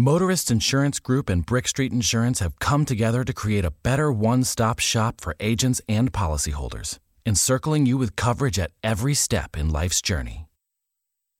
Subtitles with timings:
[0.00, 4.44] Motorist Insurance Group and Brick Street Insurance have come together to create a better one
[4.44, 10.00] stop shop for agents and policyholders, encircling you with coverage at every step in life's
[10.00, 10.46] journey.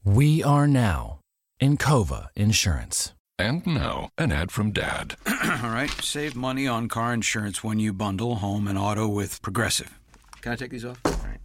[0.05, 1.21] We are now
[1.59, 3.15] in Encova Insurance.
[3.39, 5.17] And now, an ad from Dad.
[5.27, 9.99] All right, save money on car insurance when you bundle home and auto with Progressive.
[10.43, 11.01] Can I take these off?
[11.07, 11.41] All right.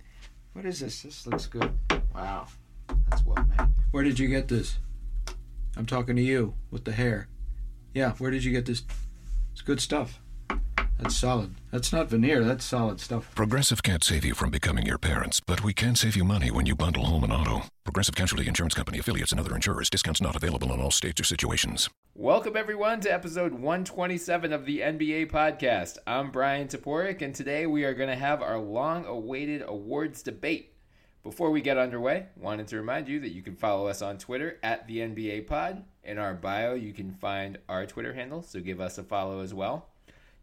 [0.51, 1.03] What is this?
[1.03, 1.71] This looks good.
[2.13, 2.47] Wow,
[3.09, 3.69] that's well made.
[3.91, 4.79] Where did you get this?
[5.77, 7.27] I'm talking to you with the hair.
[7.93, 8.83] Yeah, where did you get this?
[9.51, 10.21] It's good stuff.
[10.97, 11.55] That's solid.
[11.71, 13.35] That's not veneer, that's solid stuff.
[13.35, 16.65] Progressive can't save you from becoming your parents, but we can save you money when
[16.65, 17.63] you bundle home and auto.
[17.83, 19.89] Progressive Casualty Insurance Company affiliates and other insurers.
[19.89, 21.89] Discounts not available in all states or situations.
[22.13, 25.97] Welcome, everyone, to episode 127 of the NBA podcast.
[26.07, 30.74] I'm Bryan Toporek, and today we are going to have our long awaited awards debate.
[31.25, 34.59] Before we get underway, wanted to remind you that you can follow us on Twitter
[34.61, 35.83] at the NBA Pod.
[36.03, 39.51] In our bio, you can find our Twitter handle, so give us a follow as
[39.51, 39.87] well.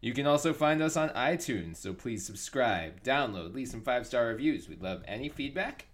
[0.01, 4.27] You can also find us on iTunes, so please subscribe, download, leave some five star
[4.27, 4.67] reviews.
[4.67, 5.85] We'd love any feedback.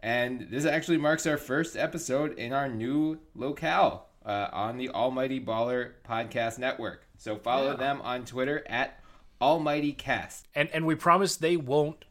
[0.00, 5.38] And this actually marks our first episode in our new locale uh, on the Almighty
[5.40, 7.06] Baller Podcast Network.
[7.16, 7.76] So follow Yeah.
[7.76, 8.98] them on Twitter at
[9.40, 10.48] Almighty Cast.
[10.56, 12.04] and and we promise they won't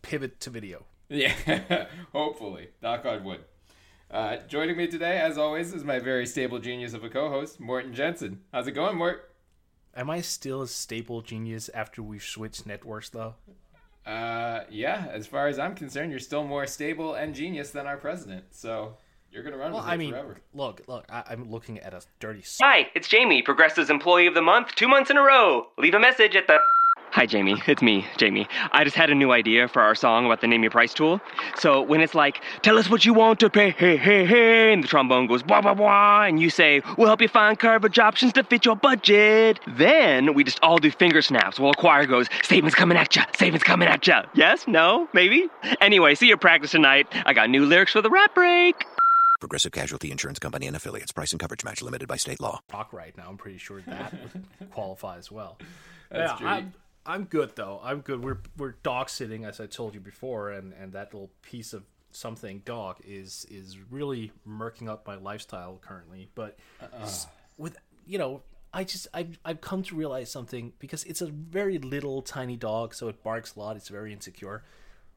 [0.00, 0.86] pivot to video.
[1.14, 2.68] Yeah, hopefully.
[2.82, 3.40] Knock on wood.
[4.10, 7.94] Uh, joining me today, as always, is my very stable genius of a co-host, Morten
[7.94, 8.40] Jensen.
[8.52, 9.30] How's it going, Mort?
[9.96, 13.34] Am I still a stable genius after we've switched networks though?
[14.04, 17.96] Uh, yeah, as far as I'm concerned, you're still more stable and genius than our
[17.96, 18.44] president.
[18.50, 18.96] So
[19.30, 20.38] you're gonna run Well, with it I mean, forever.
[20.52, 22.40] look, look, I, I'm looking at a dirty.
[22.40, 25.68] s- Hi, it's Jamie, Progressive's Employee of the Month, two months in a row.
[25.78, 26.58] Leave a message at the.
[27.14, 27.62] Hi, Jamie.
[27.68, 28.48] It's me, Jamie.
[28.72, 31.20] I just had a new idea for our song about the Name Your Price tool.
[31.56, 34.82] So when it's like, tell us what you want to pay, hey, hey, hey, and
[34.82, 38.32] the trombone goes blah, blah, blah, and you say, we'll help you find coverage options
[38.32, 39.60] to fit your budget.
[39.68, 43.26] Then we just all do finger snaps while a choir goes, savings coming at ya,
[43.38, 44.24] savings coming at ya.
[44.34, 44.66] Yes?
[44.66, 45.08] No?
[45.12, 45.46] Maybe?
[45.80, 47.06] Anyway, see your practice tonight.
[47.24, 48.86] I got new lyrics for the rap break.
[49.38, 51.12] Progressive Casualty Insurance Company and affiliates.
[51.12, 52.60] Price and coverage match limited by state law.
[52.72, 53.28] rock right now.
[53.28, 54.12] I'm pretty sure that
[54.60, 55.58] would qualify as well.
[56.10, 56.48] That's yeah, true.
[56.48, 56.74] I'm,
[57.06, 57.80] I'm good though.
[57.82, 58.22] I'm good.
[58.24, 61.84] We're we're dog sitting as I told you before, and and that little piece of
[62.12, 66.28] something dog is is really murking up my lifestyle currently.
[66.34, 67.02] But uh-uh.
[67.02, 67.26] s-
[67.58, 67.76] with
[68.06, 68.42] you know.
[68.76, 72.92] I just I've, I've come to realize something because it's a very little tiny dog,
[72.92, 73.76] so it barks a lot.
[73.76, 74.64] It's very insecure.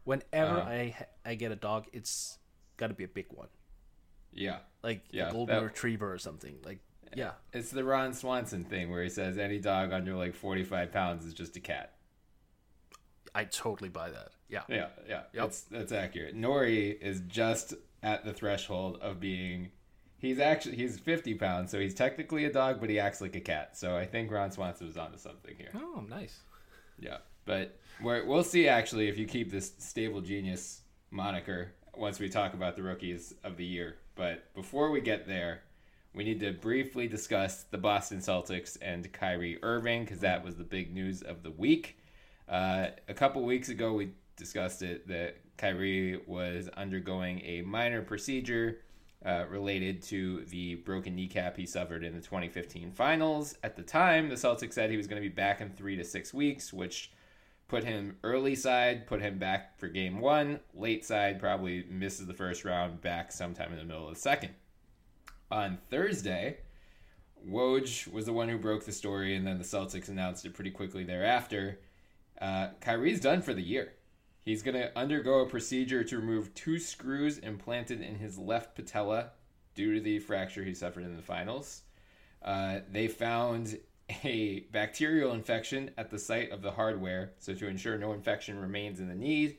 [0.04, 0.70] Whenever uh-huh.
[0.70, 0.96] I
[1.26, 2.38] I get a dog, it's
[2.78, 3.48] got to be a big one,
[4.32, 6.58] Yeah, like Yeah, a golden that- retriever or something.
[6.64, 6.82] Like
[7.16, 11.26] yeah, it's the Ron Swanson thing where he says any dog under like 45 pounds
[11.26, 11.94] is just a cat.
[13.36, 14.30] I totally buy that.
[14.50, 15.44] Yeah, Yeah, yeah, Yep.
[15.44, 16.36] that's that's accurate.
[16.36, 19.72] Nori is just at the threshold of being.
[20.20, 23.40] He's actually he's 50 pounds, so he's technically a dog, but he acts like a
[23.42, 23.78] cat.
[23.78, 25.70] So I think Ron Swanson was onto something here.
[25.76, 26.40] Oh, nice.
[27.00, 30.82] Yeah, but we're, we'll see actually if you keep this stable genius
[31.12, 33.98] moniker once we talk about the rookies of the year.
[34.16, 35.62] But before we get there,
[36.18, 40.64] we need to briefly discuss the Boston Celtics and Kyrie Irving because that was the
[40.64, 42.00] big news of the week.
[42.50, 48.80] Uh, a couple weeks ago, we discussed it that Kyrie was undergoing a minor procedure
[49.24, 53.56] uh, related to the broken kneecap he suffered in the 2015 finals.
[53.64, 56.04] At the time, the Celtics said he was going to be back in three to
[56.04, 57.12] six weeks, which
[57.68, 60.62] put him early side, put him back for game one.
[60.74, 64.56] Late side probably misses the first round, back sometime in the middle of the second.
[65.50, 66.58] On Thursday,
[67.48, 70.72] Woj was the one who broke the story, and then the Celtics announced it pretty
[70.72, 71.80] quickly thereafter.
[72.42, 73.94] Uh, Kyrie's done for the year.
[74.42, 79.32] He's going to undergo a procedure to remove two screws implanted in his left patella
[79.76, 81.82] due to the fracture he suffered in the finals.
[82.42, 83.80] Uh, they found
[84.24, 89.00] a bacterial infection at the site of the hardware, so to ensure no infection remains
[89.00, 89.58] in the knee,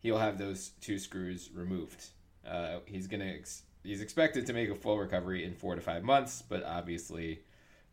[0.00, 2.06] he'll have those two screws removed.
[2.46, 6.02] Uh, he's gonna ex- he's expected to make a full recovery in four to five
[6.02, 7.40] months, but obviously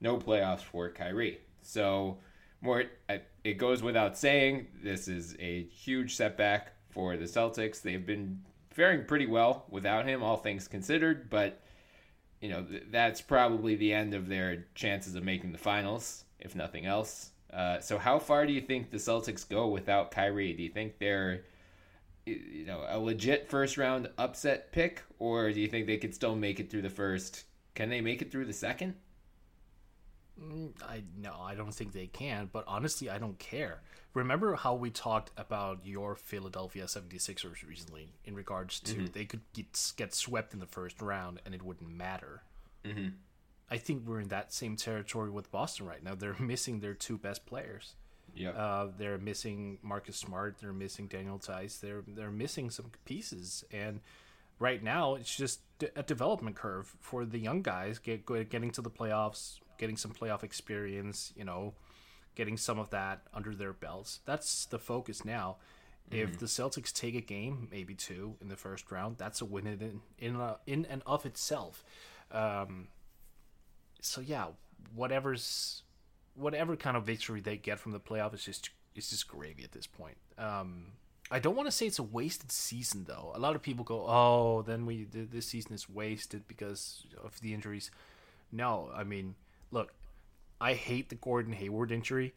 [0.01, 1.39] no playoffs for Kyrie.
[1.61, 2.17] So
[2.61, 2.85] more
[3.43, 7.81] it goes without saying this is a huge setback for the Celtics.
[7.81, 8.41] They've been
[8.71, 11.61] faring pretty well without him, all things considered, but
[12.41, 16.55] you know th- that's probably the end of their chances of making the finals, if
[16.55, 17.31] nothing else.
[17.51, 20.53] Uh, so how far do you think the Celtics go without Kyrie?
[20.53, 21.43] Do you think they're
[22.25, 26.35] you know a legit first round upset pick, or do you think they could still
[26.35, 27.43] make it through the first?
[27.75, 28.95] Can they make it through the second?
[30.87, 33.81] I no, I don't think they can, but honestly, I don't care.
[34.13, 39.93] Remember how we talked about your Philadelphia 76ers recently in regards to they could get,
[39.97, 42.43] get swept in the first round and it wouldn't matter.
[42.83, 43.09] Mm-hmm.
[43.71, 46.13] I think we're in that same territory with Boston right now.
[46.13, 47.95] They're missing their two best players.
[48.35, 48.49] Yeah.
[48.49, 50.57] Uh, they're missing Marcus Smart.
[50.59, 51.79] They're missing Daniel Theis.
[51.79, 53.99] They're they're missing some pieces, and
[54.59, 55.59] right now it's just
[55.95, 60.43] a development curve for the young guys get getting to the playoffs, getting some playoff
[60.43, 61.33] experience.
[61.35, 61.73] You know,
[62.35, 64.19] getting some of that under their belts.
[64.25, 65.57] That's the focus now.
[66.11, 69.65] If the Celtics take a game, maybe two in the first round, that's a win
[69.65, 71.83] in in uh, in and of itself.
[72.31, 72.89] Um,
[73.99, 74.47] so yeah,
[74.93, 75.81] whatever's
[76.35, 79.71] whatever kind of victory they get from the playoff is just it's just gravy at
[79.71, 80.17] this point.
[80.37, 80.87] Um,
[81.31, 83.31] I don't want to say it's a wasted season though.
[83.33, 87.53] A lot of people go, "Oh, then we this season is wasted because of the
[87.53, 87.91] injuries."
[88.51, 89.35] No, I mean,
[89.71, 89.93] look,
[90.61, 92.33] I hate the Gordon Hayward injury,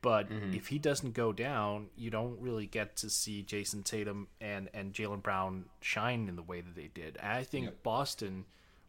[0.00, 4.70] but if he doesn't go down, you don't really get to see Jayson Tatum and
[4.72, 7.18] and Jaylen Brown shine in the way that they did.
[7.22, 8.46] And I think Boston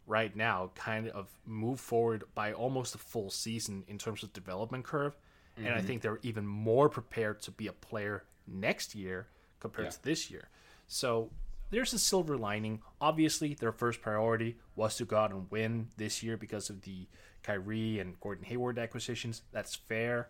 [0.09, 4.83] right now kind of move forward by almost a full season in terms of development
[4.83, 5.15] curve,
[5.55, 5.87] and I mm-hmm.
[5.87, 9.27] think they're even more prepared to be a player next year
[9.59, 9.91] compared Yeah.
[9.91, 10.49] to this year.
[10.87, 11.29] So
[11.69, 12.81] there's a silver lining.
[12.99, 17.07] Obviously, their first priority was to go out and win this year because of the
[17.43, 19.43] Kyrie and Gordon Hayward acquisitions.
[19.51, 20.29] That's fair.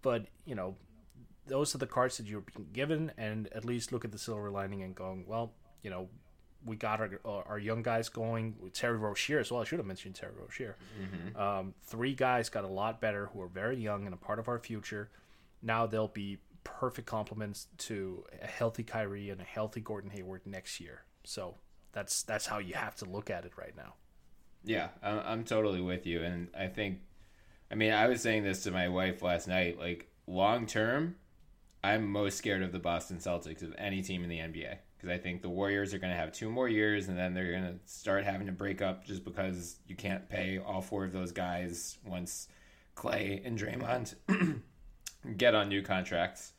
[0.00, 0.76] But, you know,
[1.46, 4.50] those are the cards that you're being given, and at least look at the silver
[4.50, 5.52] lining and going, well,
[5.82, 6.08] you know,
[6.64, 9.60] we got our, uh, our young guys going with Terry Rozier as well.
[9.60, 10.76] I should have mentioned Terry Rozier.
[11.36, 14.48] Um, three guys got a lot better who are very young and a part of
[14.48, 15.10] our future.
[15.62, 20.80] Now they'll be perfect complements to a healthy Kyrie and a healthy Gordon Hayward next
[20.80, 21.04] year.
[21.24, 21.56] So
[21.92, 23.94] that's that's how you have to look at it right now.
[24.64, 27.00] Yeah, I'm, I'm totally with you, and I think,
[27.70, 29.78] I mean, I was saying this to my wife last night.
[29.78, 31.16] Like long term,
[31.82, 35.22] I'm most scared of the Boston Celtics of any team in the NBA because I
[35.22, 37.74] think the Warriors are going to have two more years, and then they're going to
[37.84, 41.98] start having to break up just because you can't pay all four of those guys
[42.06, 42.48] once
[42.94, 44.14] Clay and Draymond
[45.36, 46.52] get on new contracts.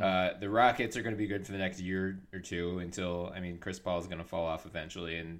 [0.00, 3.32] Uh, the Rockets are going to be good for the next year or two until
[3.34, 5.38] I mean Chris Paul is going to fall off eventually, and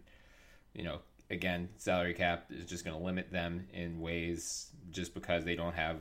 [0.73, 1.01] you know
[1.31, 5.75] again salary cap is just going to limit them in ways just because they don't
[5.75, 5.99] have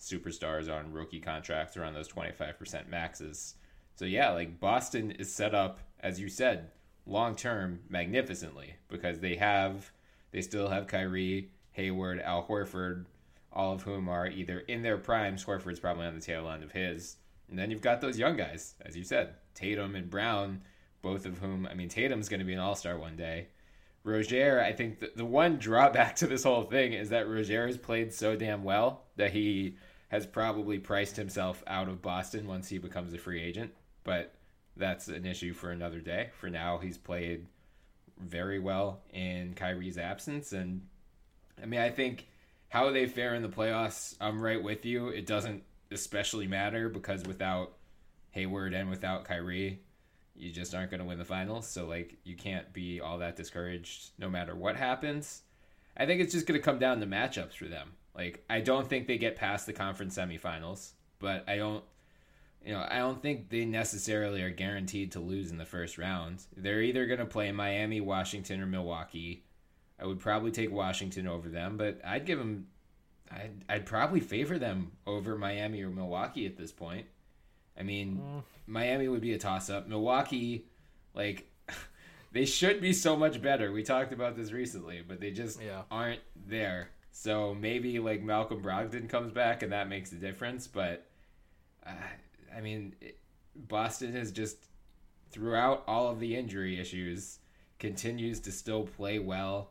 [0.00, 3.56] superstars on rookie contracts or on those twenty five percent maxes.
[3.96, 6.70] So yeah, like Boston is set up as you said
[7.06, 9.90] long term magnificently because they have
[10.30, 13.06] they still have Kyrie, Hayward, Al Horford,
[13.52, 15.44] all of whom are either in their primes.
[15.44, 17.16] Horford's probably on the tail end of his.
[17.48, 20.60] And then you've got those young guys, as you said, Tatum and Brown,
[21.00, 23.48] both of whom, I mean, Tatum's going to be an all star one day.
[24.04, 27.78] Rozier, I think the, the one drawback to this whole thing is that Rozier has
[27.78, 29.76] played so damn well that he
[30.08, 33.72] has probably priced himself out of Boston once he becomes a free agent.
[34.04, 34.34] But
[34.78, 36.30] that's an issue for another day.
[36.40, 37.46] For now, he's played
[38.18, 40.52] very well in Kyrie's absence.
[40.52, 40.82] And
[41.62, 42.26] I mean, I think
[42.68, 45.08] how they fare in the playoffs, I'm right with you.
[45.08, 47.72] It doesn't especially matter because without
[48.32, 49.80] Hayward and without Kyrie,
[50.36, 51.66] you just aren't going to win the finals.
[51.66, 55.42] So, like, you can't be all that discouraged no matter what happens.
[55.96, 57.92] I think it's just going to come down to matchups for them.
[58.14, 61.84] Like, I don't think they get past the conference semifinals, but I don't.
[62.64, 66.42] You know, I don't think they necessarily are guaranteed to lose in the first round.
[66.56, 69.44] They're either going to play Miami, Washington, or Milwaukee.
[70.00, 72.66] I would probably take Washington over them, but I'd give them
[73.30, 77.06] I'd, I'd probably favor them over Miami or Milwaukee at this point.
[77.78, 78.20] I mean,
[78.66, 79.86] Miami would be a toss up.
[79.86, 80.64] Milwaukee,
[81.14, 81.50] like,
[82.32, 83.70] they should be so much better.
[83.70, 85.82] We talked about this recently, but they just Yeah.
[85.90, 86.88] aren't there.
[87.12, 90.66] So maybe, like, Malcolm Brogdon comes back and that makes a difference.
[90.66, 91.06] But,
[91.86, 91.92] uh,
[92.56, 92.94] I mean,
[93.54, 94.56] Boston has just,
[95.30, 97.38] throughout all of the injury issues,
[97.78, 99.70] continues to still play well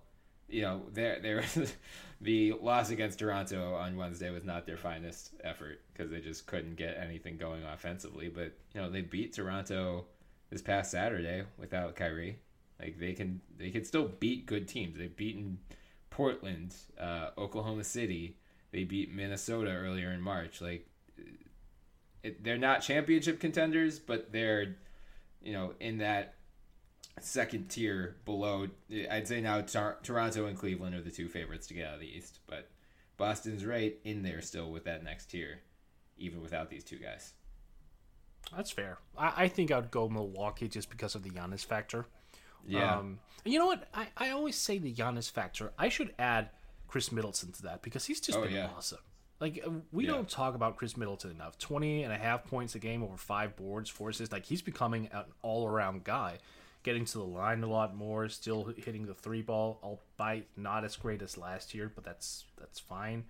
[0.50, 1.44] you know, there there
[2.22, 6.76] the loss against Toronto on Wednesday was not their finest effort because they just couldn't
[6.76, 8.30] get anything going offensively.
[8.30, 10.06] But you know, they beat Toronto
[10.50, 12.40] this past Saturday without Kyrie.
[12.80, 14.98] Like they can they can still beat good teams.
[14.98, 15.60] They've beaten
[16.10, 18.38] Portland, uh, Oklahoma City.
[18.72, 20.62] They beat Minnesota earlier in March.
[20.62, 20.88] Like
[22.28, 24.76] it, they're not championship contenders, but they're
[25.42, 26.36] you know in that
[27.20, 28.68] second tier below.
[29.10, 32.00] I'd say now Tor- Toronto and Cleveland are the two favorites to get out of
[32.00, 32.70] the East, but
[33.18, 35.60] Boston's right in there still with that next tier,
[36.18, 37.34] even without these two guys.
[38.56, 38.98] That's fair.
[39.18, 42.06] I, I think I'd go Milwaukee just because of the Giannis factor.
[42.66, 42.98] Yeah.
[42.98, 43.88] Um, you know what?
[43.94, 45.72] I, I always say the Giannis factor.
[45.78, 46.50] I should add
[46.88, 48.70] Khris Middleton to that because he's just Oh, been yeah.
[48.76, 49.00] awesome.
[49.40, 50.12] Like, uh, we Yeah.
[50.14, 51.58] don't talk about Khris Middleton enough.
[51.60, 54.32] 20 and a half points a game over five boards, four assists.
[54.34, 56.40] Like, he's becoming an all around guy.
[56.84, 60.96] getting to the line a lot more, still hitting the three ball, albeit not as
[60.96, 63.26] great as last year, but that's that's fine.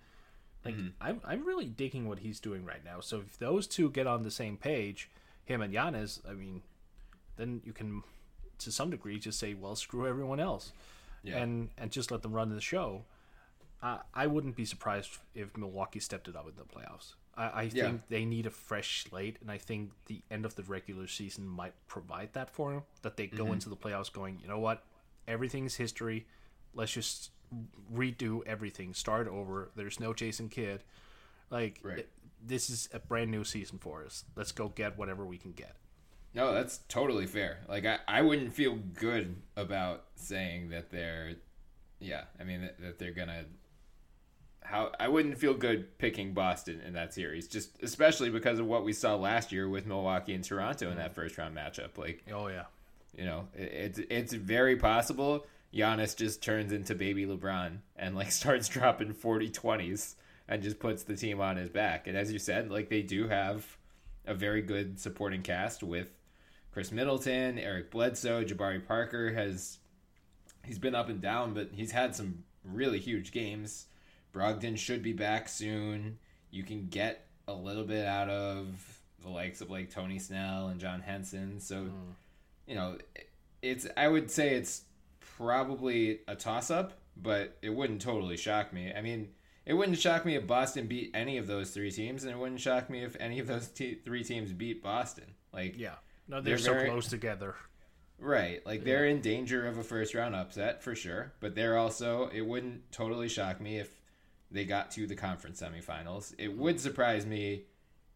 [0.64, 3.00] Like I'm I'm really digging what he's doing right now.
[3.00, 5.10] So if those two get on the same page,
[5.44, 6.62] him and Giannis, I mean,
[7.34, 8.04] then you can
[8.58, 10.72] to some degree just say, well, screw everyone else,
[11.24, 11.38] Yeah.
[11.38, 13.06] and and just let them run the show.
[13.82, 17.14] I I wouldn't be surprised if Milwaukee stepped it up in the playoffs.
[17.36, 17.84] I, I Yeah.
[17.84, 21.46] think they need a fresh slate, and I think the end of the regular season
[21.46, 22.82] might provide that for them.
[23.02, 23.54] That they go mm-hmm.
[23.54, 24.84] into the playoffs going, you know what,
[25.28, 26.26] everything's history.
[26.74, 27.30] Let's just
[27.94, 29.70] redo everything, start over.
[29.76, 30.82] There's no Jason Kidd.
[31.50, 32.00] Like Right.
[32.00, 34.24] it- this is a brand new season for us.
[34.36, 35.74] Let's go get whatever we can get.
[36.34, 37.58] No, that's totally fair.
[37.68, 41.34] Like I, I wouldn't feel good about saying that they're
[42.00, 43.44] yeah, I mean that, that they're gonna
[44.68, 48.84] how I wouldn't feel good picking Boston in that series, just especially because of what
[48.84, 51.14] we saw last year with Milwaukee and Toronto in that mm.
[51.14, 51.96] first round matchup.
[51.96, 52.64] Like, Oh yeah,
[53.16, 58.32] you know, it, it's it's very possible Giannis just turns into baby LeBron and like
[58.32, 60.14] starts dropping 40 20s
[60.48, 62.06] and just puts the team on his back.
[62.06, 63.76] And as you said, like they do have
[64.26, 66.10] a very good supporting cast with
[66.72, 69.78] Khris Middleton, Eric Bledsoe, Jabari Parker has
[70.64, 73.86] he's been up and down, but he's had some really huge games.
[74.38, 76.18] Brogdon should be back soon.
[76.50, 78.66] You can get a little bit out of
[79.22, 81.60] the likes of like Tony Snell and John Henson.
[81.60, 81.92] So, mm.
[82.66, 82.98] you know,
[83.62, 84.82] it's I would say it's
[85.20, 88.92] probably a toss up, but it wouldn't totally shock me.
[88.96, 89.28] I mean,
[89.66, 92.60] it wouldn't shock me if Boston beat any of those three teams, and it wouldn't
[92.60, 95.34] shock me if any of those te- three teams beat Boston.
[95.52, 95.94] Like, yeah.
[96.28, 97.54] No, they're, They're so very- close together.
[98.18, 98.64] Right.
[98.66, 102.40] Like they're in danger of a first round upset for sure, but they're also it
[102.40, 103.88] wouldn't totally shock me if
[104.50, 106.34] they got to the conference semifinals.
[106.38, 107.64] It would surprise me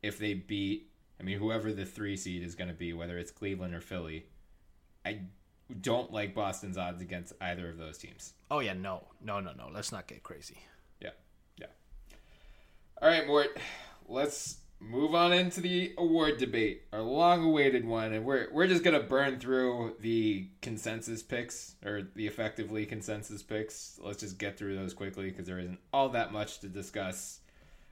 [0.02, 3.30] if they beat I mean whoever the 3 seed is going to be whether it's
[3.30, 4.26] Cleveland or Philly.
[5.04, 5.20] I
[5.80, 8.34] don't like Boston's odds against either of those teams.
[8.50, 9.68] Oh yeah, no, no, no, no.
[9.72, 10.58] Let's not get crazy.
[11.00, 11.10] Yeah.
[11.56, 11.66] Yeah.
[13.00, 13.56] All right, Mort.
[14.08, 19.00] Let's move on into the award debate, our long-awaited one, and we're we're just gonna
[19.00, 23.98] burn through the consensus picks or the effectively consensus picks.
[24.02, 27.40] Let's just get through those quickly because there isn't all that much to discuss.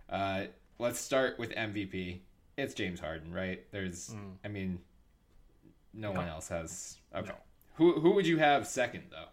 [0.08, 0.44] Uh,
[0.78, 2.20] let's start with MVP.
[2.58, 3.64] It's James Harden, right?
[3.70, 4.80] There's, I mean,
[5.94, 6.98] no one else has.
[7.14, 7.32] Okay.
[7.76, 9.28] Who who would you have second though?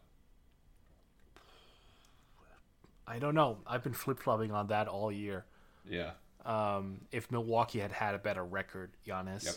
[3.07, 3.59] I don't know.
[3.65, 5.45] I've been flip flopping on that all year.
[5.89, 6.11] Yeah.
[6.47, 9.55] Um, if Milwaukee had had a better record, Giannis, Yep.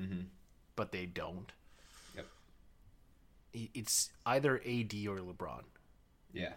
[0.00, 0.20] Mm-hmm.
[0.76, 1.50] but they don't.
[2.16, 2.26] Yep.
[3.74, 5.62] It's either AD or LeBron,
[6.32, 6.52] Yeah.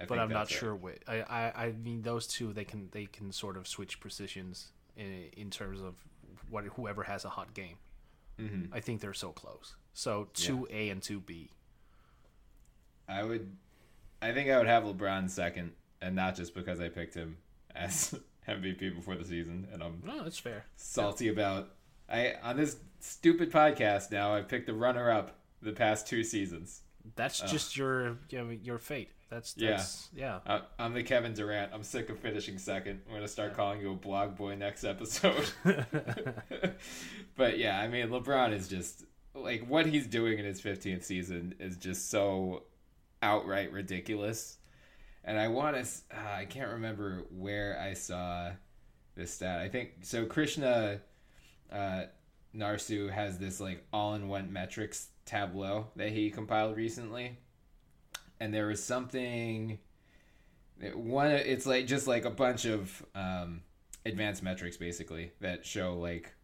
[0.00, 0.54] I but I'm not it.
[0.54, 1.00] sure which.
[1.06, 5.26] I, I I mean those two they can they can sort of switch positions in
[5.36, 5.94] in terms of
[6.50, 7.76] what whoever has a hot game.
[8.40, 8.74] Mm-hmm.
[8.74, 9.76] I think they're so close.
[9.92, 11.50] So two A and two B.
[13.08, 13.54] I would.
[14.22, 17.36] I think I would have LeBron second, and not just because I picked him
[17.74, 18.14] as
[18.48, 20.64] MVP before the season, and I'm No, that's fair.
[20.76, 21.70] salty about.
[22.08, 24.34] I on this stupid podcast now.
[24.34, 26.82] I picked the runner-up the past two seasons.
[27.16, 29.10] That's just your you know, your fate.
[29.30, 29.70] That's Yeah.
[29.70, 30.40] that's yeah.
[30.46, 31.72] I, I'm the Kevin Durant.
[31.72, 33.00] I'm sick of finishing second.
[33.08, 35.48] I'm gonna start calling you a blog boy next episode.
[37.36, 41.54] but yeah, I mean, LeBron is just like what he's doing in his 15th season
[41.58, 42.64] is just so
[43.22, 44.58] outright ridiculous.
[45.24, 45.82] And I want to,
[46.16, 48.50] uh, I can't remember where I saw
[49.14, 49.60] this stat.
[49.60, 50.26] I think so.
[50.26, 51.00] Krishna
[51.70, 52.02] uh,
[52.54, 57.38] Narsu has this like all-in-one metrics tableau that he compiled recently,
[58.40, 59.78] and there was something.
[60.94, 63.62] One, it's like just like a bunch of um,
[64.04, 66.34] advanced metrics basically that show like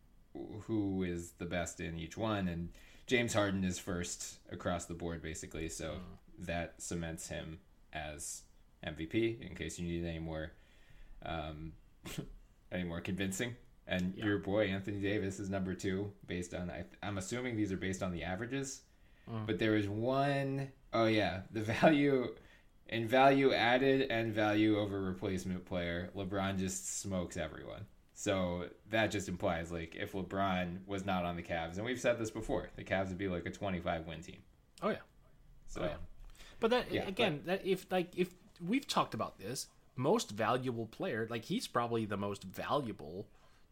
[0.62, 2.70] who is the best in each one, and
[3.06, 5.96] James Harden is first across the board basically, so
[6.38, 7.58] that cements him
[7.92, 8.42] as
[8.86, 9.40] MVP.
[9.48, 10.52] In case you need any more,
[11.24, 11.72] um,
[12.72, 13.56] any more convincing.
[13.86, 17.78] And your boy Anthony Davis is number two, based on I, I'm assuming these are
[17.78, 18.82] based on the averages.
[19.46, 22.34] But there is one oh yeah, the value
[22.88, 26.10] in value added and value over replacement player.
[26.16, 27.86] LeBron just smokes everyone.
[28.14, 32.18] So that just implies like if LeBron was not on the Cavs, and we've said
[32.18, 34.38] this before, the Cavs would be like a 25 win team.
[34.82, 34.96] Oh yeah.
[35.66, 35.96] So yeah.
[36.60, 38.34] But that Yeah, again, that if like if
[38.66, 43.26] we've talked about this, most valuable player, like he's probably the most valuable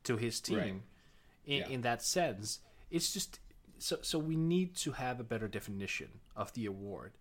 [0.05, 0.83] to his team Right.
[1.45, 1.69] in, Yeah.
[1.69, 2.61] in that sense.
[2.90, 3.40] It's just
[3.78, 7.12] so so we need to have a better definition of the award.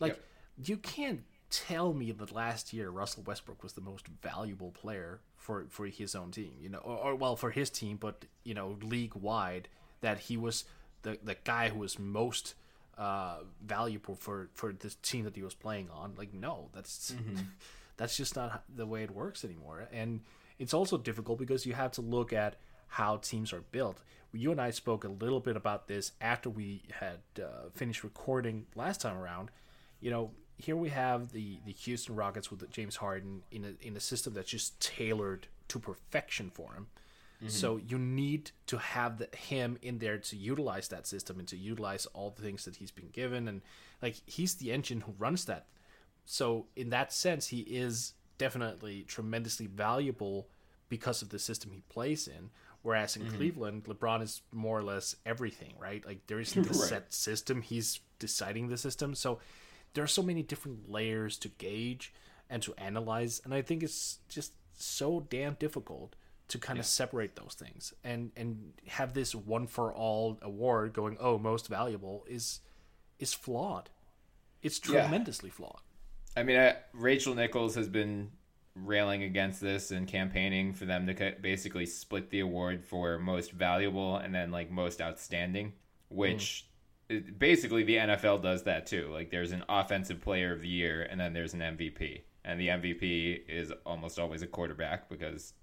[0.00, 0.22] Like
[0.62, 5.66] you can't tell me that last year Russell Westbrook was the most valuable player for
[5.68, 8.78] for his own team, you know, or, or well for his team, but you know,
[8.82, 9.68] league wide
[10.00, 10.64] that he was
[11.02, 12.54] the the guy who was most
[12.98, 16.14] uh, valuable for for this team that he was playing on.
[16.16, 17.42] Like, no, that's Mm-hmm.
[17.96, 19.88] that's just not the way it works anymore.
[19.92, 20.20] And
[20.58, 22.56] it's also difficult because you have to look at
[22.88, 23.98] how teams are built.
[24.32, 28.66] You and I spoke a little bit about this after we had uh, finished recording
[28.74, 29.50] last time around.
[30.00, 33.96] You know, here we have the, the Houston Rockets with James Harden in a in
[33.96, 36.86] a system that's just tailored to perfection for him.
[37.38, 37.48] Mm-hmm.
[37.48, 41.56] So you need to have the, him in there to utilize that system and to
[41.56, 43.48] utilize all the things that he's been given.
[43.48, 43.62] And
[44.00, 45.66] like he's the engine who runs that.
[46.24, 50.48] So in that sense he is definitely tremendously valuable
[50.88, 52.50] because of the system he plays in.
[52.82, 53.36] Whereas in mm-hmm.
[53.36, 56.04] cleveland lebron is more or less everything right?
[56.06, 56.88] Like there isn't a Right.
[56.88, 57.62] set system.
[57.62, 59.14] He's deciding the system.
[59.14, 59.40] So
[59.94, 62.12] there are so many different layers to gauge
[62.48, 63.40] and to analyze.
[63.44, 66.14] And i think it's just so damn difficult
[66.48, 71.16] to kind of separate those things and and have this one for all award going
[71.20, 72.60] oh most valuable is
[73.18, 73.90] is flawed
[74.62, 75.02] it's Yeah.
[75.02, 75.80] tremendously flawed
[76.36, 78.30] I mean, I, Rachel Nichols has been
[78.74, 84.16] railing against this and campaigning for them to basically split the award for most valuable
[84.16, 85.72] and then like most outstanding,
[86.08, 86.66] which
[87.08, 87.16] mm.
[87.16, 89.10] it- basically the NFL does that too.
[89.12, 92.22] Like there's an offensive player of the year and then there's an MVP.
[92.44, 95.54] And the MVP is almost always a quarterback because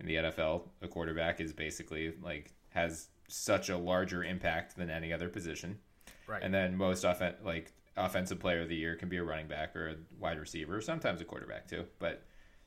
[0.00, 5.12] in the NFL, a quarterback is basically like has such a larger impact than any
[5.12, 5.78] other position.
[6.26, 6.42] Right.
[6.42, 9.74] And then most offen- like offensive player of the year can be a running back
[9.74, 11.84] or a wide receiver, sometimes a quarterback too.
[11.98, 12.22] But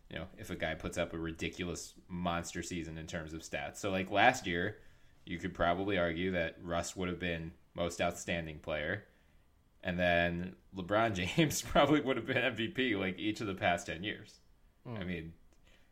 [0.10, 3.78] you know, if a guy puts up a ridiculous monster season in terms of stats.
[3.78, 4.78] So like last year,
[5.26, 9.06] you could probably argue that Russ would have been most outstanding player.
[9.84, 14.04] And then LeBron James probably would have been MVP like each of the past 10
[14.04, 14.40] years.
[14.86, 14.98] Hmm.
[14.98, 15.34] I mean,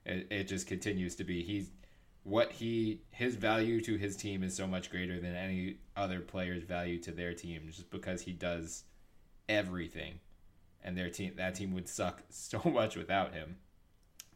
[0.09, 1.43] it, it just continues to be.
[1.43, 1.69] He's
[2.23, 6.63] what he his value to his team is so much greater than any other player's
[6.63, 8.83] value to their team just because he does
[9.47, 10.19] everything.
[10.83, 13.57] And their team that team would suck so much without him.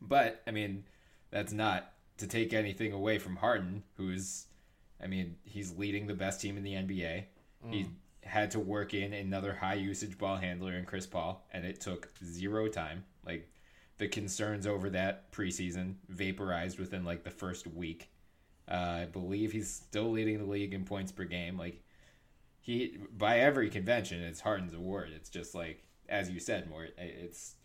[0.01, 0.83] But i mean
[1.31, 4.47] that's not to take anything away from harden who's
[5.01, 7.23] i mean he's leading the best team in the nba
[7.65, 7.71] mm.
[7.71, 7.87] he
[8.21, 12.09] had to work in another high usage ball handler in chris paul and it took
[12.23, 13.05] zero time.
[13.25, 13.49] Like
[14.03, 18.09] the concerns over that preseason vaporized within like the first week.
[18.69, 21.57] Uh, i believe he's still leading the league in points per game.
[21.57, 21.81] Like
[22.59, 25.11] he by every convention it's Harden's award.
[25.15, 27.55] It's just like as you said, more it's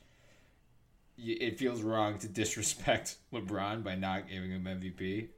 [1.16, 5.30] it feels wrong to disrespect LeBron by not giving him MVP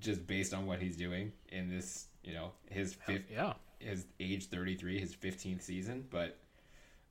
[0.00, 3.52] just based on what he's doing in this, you know, his fifth yeah.
[3.78, 6.40] his age 33, his 15th season, but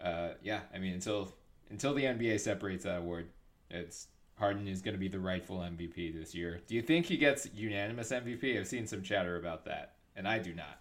[0.02, 1.32] uh yeah, I mean until
[1.70, 3.30] until the NBA separates that award,
[3.70, 6.62] it's Harden is going to be the rightful MVP this year.
[6.68, 8.58] Do you think he gets unanimous MVP?
[8.58, 10.80] I've seen some chatter about that, and I do not.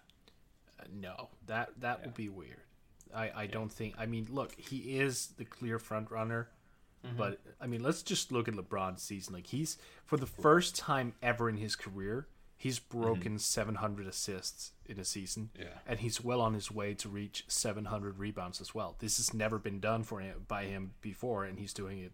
[0.79, 2.61] Uh, no that that would be weird
[3.13, 6.47] i i don't think i mean look he is the clear front runner
[7.05, 7.17] Mm-hmm.
[7.17, 11.13] but i mean let's just look at lebron's season like he's for the first time
[11.23, 12.27] ever in his career
[12.61, 15.63] he's broken 700 assists in a season Mm-hmm.
[15.63, 15.77] Yeah.
[15.87, 19.57] and he's well on his way to reach 700 rebounds as well this has never
[19.57, 22.11] been done for him by him before and he's doing it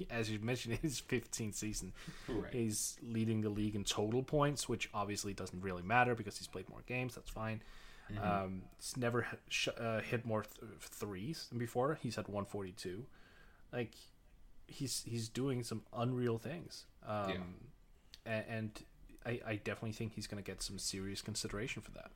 [0.10, 1.92] as you mentioned in his 15th season
[2.28, 2.52] Right.
[2.52, 6.68] he's leading the league in total points which obviously doesn't really matter because he's played
[6.70, 7.60] more games that's fine
[8.22, 13.04] um, he's never sh- uh, hit more th- threes than before he's had 142
[13.72, 13.92] like
[14.66, 17.36] he's he's doing some unreal things um, Yeah.
[18.26, 18.82] and, and
[19.26, 22.10] I, I definitely think he's going to get some serious consideration for that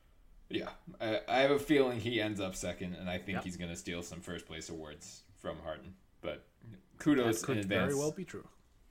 [0.49, 3.43] Yeah, I, I have a feeling he ends up second, and I think Yeah.
[3.43, 5.93] he's going to steal some first place awards from Harden.
[6.21, 6.45] But
[6.99, 8.47] kudos in advance very well be true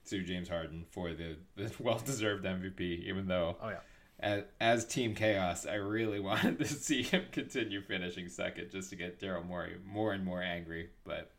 [0.08, 2.80] to James Harden for the, the well deserved MVP.
[3.04, 3.80] Even though, oh yeah
[4.20, 8.96] as, as Team Chaos, I really wanted to see him continue finishing second just to
[8.96, 10.90] get Daryl Morey more and more angry.
[11.04, 11.32] But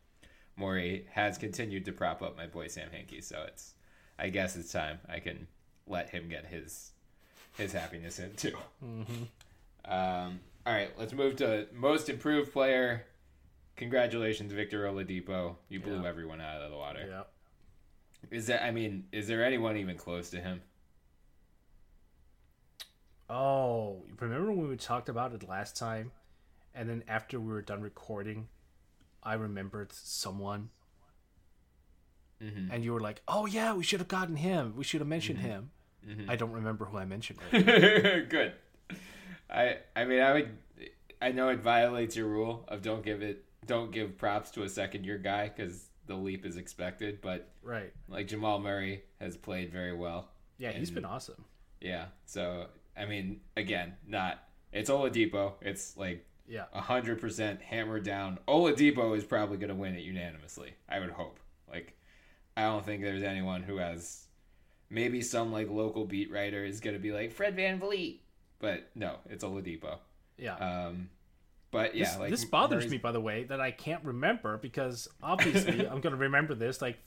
[0.56, 3.74] Morey has continued to prop up my boy Sam Hinkie, so it's
[4.20, 5.48] I guess it's time I can
[5.88, 6.92] let him get his
[7.58, 8.56] his happiness in too.
[9.86, 13.06] Um, all right, let's move to most improved player.
[13.78, 15.56] Congratulations, Victor Oladipo.
[15.70, 16.08] You blew Yeah.
[16.10, 17.06] everyone out of the water.
[17.10, 17.24] yeah
[18.38, 18.64] Is that?
[18.64, 20.62] I mean, is there anyone even close to him?
[23.30, 26.12] Oh, remember when we talked about it last time?
[26.74, 28.48] And then after we were done recording,
[29.24, 30.70] I remembered someone.
[32.42, 32.72] Mm-hmm.
[32.72, 34.74] And you were like, oh, yeah, we should have gotten him.
[34.78, 35.72] We should have mentioned him.
[36.08, 36.30] Mm-hmm.
[36.30, 37.40] I don't remember who I mentioned.
[37.52, 37.66] Right
[38.30, 38.54] Good.
[39.50, 40.58] I I mean, I would.
[41.22, 44.70] I know it violates your rule of don't give it, don't give props to a
[44.70, 47.22] second year guy because the leap is expected.
[47.22, 47.92] But right.
[48.08, 50.30] like Jamal Murray has played very well.
[50.60, 51.44] Yeah, he's been awesome.
[51.82, 52.06] Yeah.
[52.26, 55.54] So I mean, again, not it's Oladipo.
[55.62, 56.66] It's like Yeah.
[56.74, 58.40] hundred percent hammered down.
[58.48, 60.74] Oladipo is probably going to win it unanimously.
[60.88, 61.40] I would hope.
[61.70, 61.98] Like,
[62.56, 64.27] I don't think there's anyone who has.
[64.90, 68.20] Maybe some like local beat writer is going to be like Fred VanVleet,
[68.60, 69.98] but no, it's Oladipo.
[70.38, 70.56] Yeah.
[70.56, 71.10] Um,
[71.72, 74.58] but yeah, this, like this bothers Murray's- me, by the way, that I can't remember
[74.58, 76.98] because obviously I'm going to remember this like,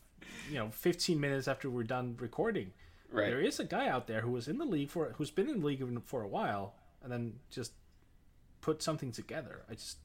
[0.51, 2.73] you know, 15 minutes after we're done recording.
[3.11, 3.31] Right.
[3.31, 5.61] There is a guy out there who was in the league for, who's been in
[5.61, 7.73] the league for a while, and then just
[8.61, 9.62] put something together.
[9.71, 9.97] I just,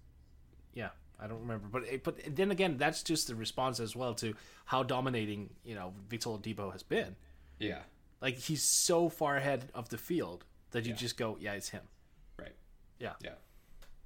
[0.74, 1.68] yeah, I don't remember.
[1.70, 4.34] But it- but then again, that's just the response as well to
[4.66, 7.16] how dominating you know Victor Oladipo has been.
[7.60, 7.80] Yeah.
[8.22, 11.84] Like he's so far ahead of the field that you just go, yeah, it's him.
[12.39, 12.56] Right.
[13.00, 13.13] Yeah.
[13.24, 13.36] Yeah.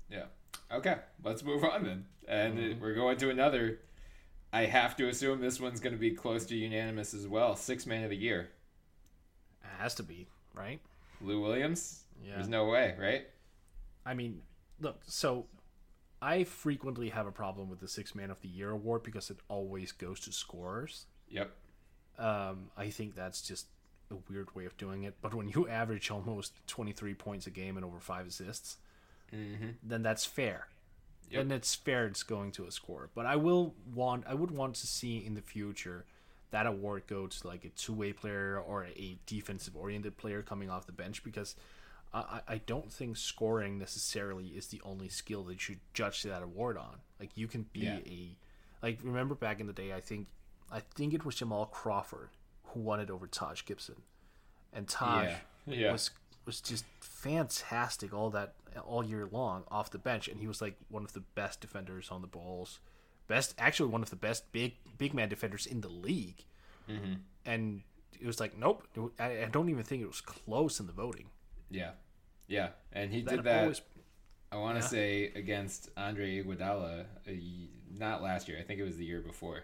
[0.09, 0.25] Yeah.
[0.71, 2.05] Okay, let's move on then.
[2.27, 2.81] And Mm-hmm.
[2.81, 3.79] we're going to another.
[4.51, 7.55] I have to assume this one's going to be close to unanimous as well.
[7.55, 8.49] Six man of the year,
[9.63, 10.79] It has to be right.
[11.21, 12.01] Lou Williams.
[12.23, 12.35] Yeah.
[12.35, 13.27] There's no way, right?
[14.05, 14.41] I mean,
[14.79, 15.45] look, so
[16.21, 19.37] I frequently have a problem with the Six Man of the Year award because it
[19.49, 21.05] always goes to scorers.
[21.29, 21.51] Yep.
[22.19, 23.67] Um, I think that's just
[24.11, 25.15] a weird way of doing it.
[25.21, 28.77] But when you average almost 23 points a game and over five assists,
[29.31, 30.67] then that's fair.
[31.29, 31.47] Yep.
[31.47, 33.09] Then it's fair it's going to a score.
[33.13, 36.05] But I will want, I would want to see in the future
[36.51, 40.91] that award go to like a two-way player or a defensive-oriented player coming off the
[40.91, 41.55] bench because
[42.11, 46.41] I, I I don't think scoring necessarily is the only skill that you judge that
[46.41, 46.95] award on.
[47.19, 47.99] Like you can be Yeah.
[48.07, 48.35] a
[48.81, 50.25] like remember back in the day, I think
[50.71, 52.29] I think it was Jamal Crawford
[52.65, 54.01] who won it over Taj Gibson,
[54.73, 55.25] and Taj
[55.65, 55.75] Yeah.
[55.75, 55.91] Yeah.
[55.91, 56.11] was
[56.45, 58.53] was just fantastic all that
[58.85, 62.09] all year long off the bench, and he was like one of the best defenders
[62.11, 62.79] on the balls,
[63.27, 66.45] best actually one of the best big big man defenders in the league,
[66.87, 67.13] Mm-hmm.
[67.45, 67.81] and
[68.19, 68.87] it was like nope,
[69.19, 71.29] I, I don't even think it was close in the voting.
[71.69, 71.91] Yeah.
[72.47, 72.69] Yeah.
[72.91, 73.61] And he That did that.
[73.63, 73.81] always-
[74.51, 74.87] I want to Yeah.
[74.89, 77.31] say against Andre Iguodala, uh,
[77.91, 78.57] not last year.
[78.57, 79.61] I think it was the year before.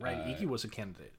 [0.00, 1.12] Right, Uh, Iggy was a candidate.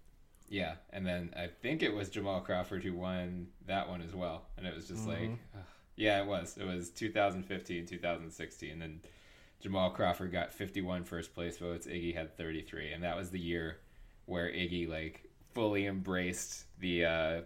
[0.47, 4.45] Yeah, and then I think it was Jamal Crawford who won that one as well,
[4.57, 5.63] and it was just like, ugh.
[5.95, 6.57] yeah, it was.
[6.57, 9.01] It was 2015, 2016, and then
[9.59, 11.87] Jamal Crawford got 51 first place votes.
[11.87, 13.79] Iggy had 33, and that was the year
[14.27, 17.41] where Iggy like fully embraced the uh,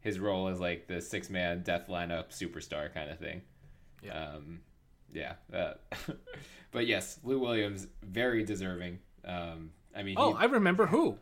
[0.00, 3.42] his role as like the six man death lineup superstar kind of thing.
[4.02, 4.34] Yeah.
[4.34, 4.60] Um,
[5.12, 5.34] yeah.
[5.50, 5.80] That.
[6.70, 9.00] but yes, Lou Williams very deserving.
[9.24, 11.18] Um, I mean, Oh, he- I remember who.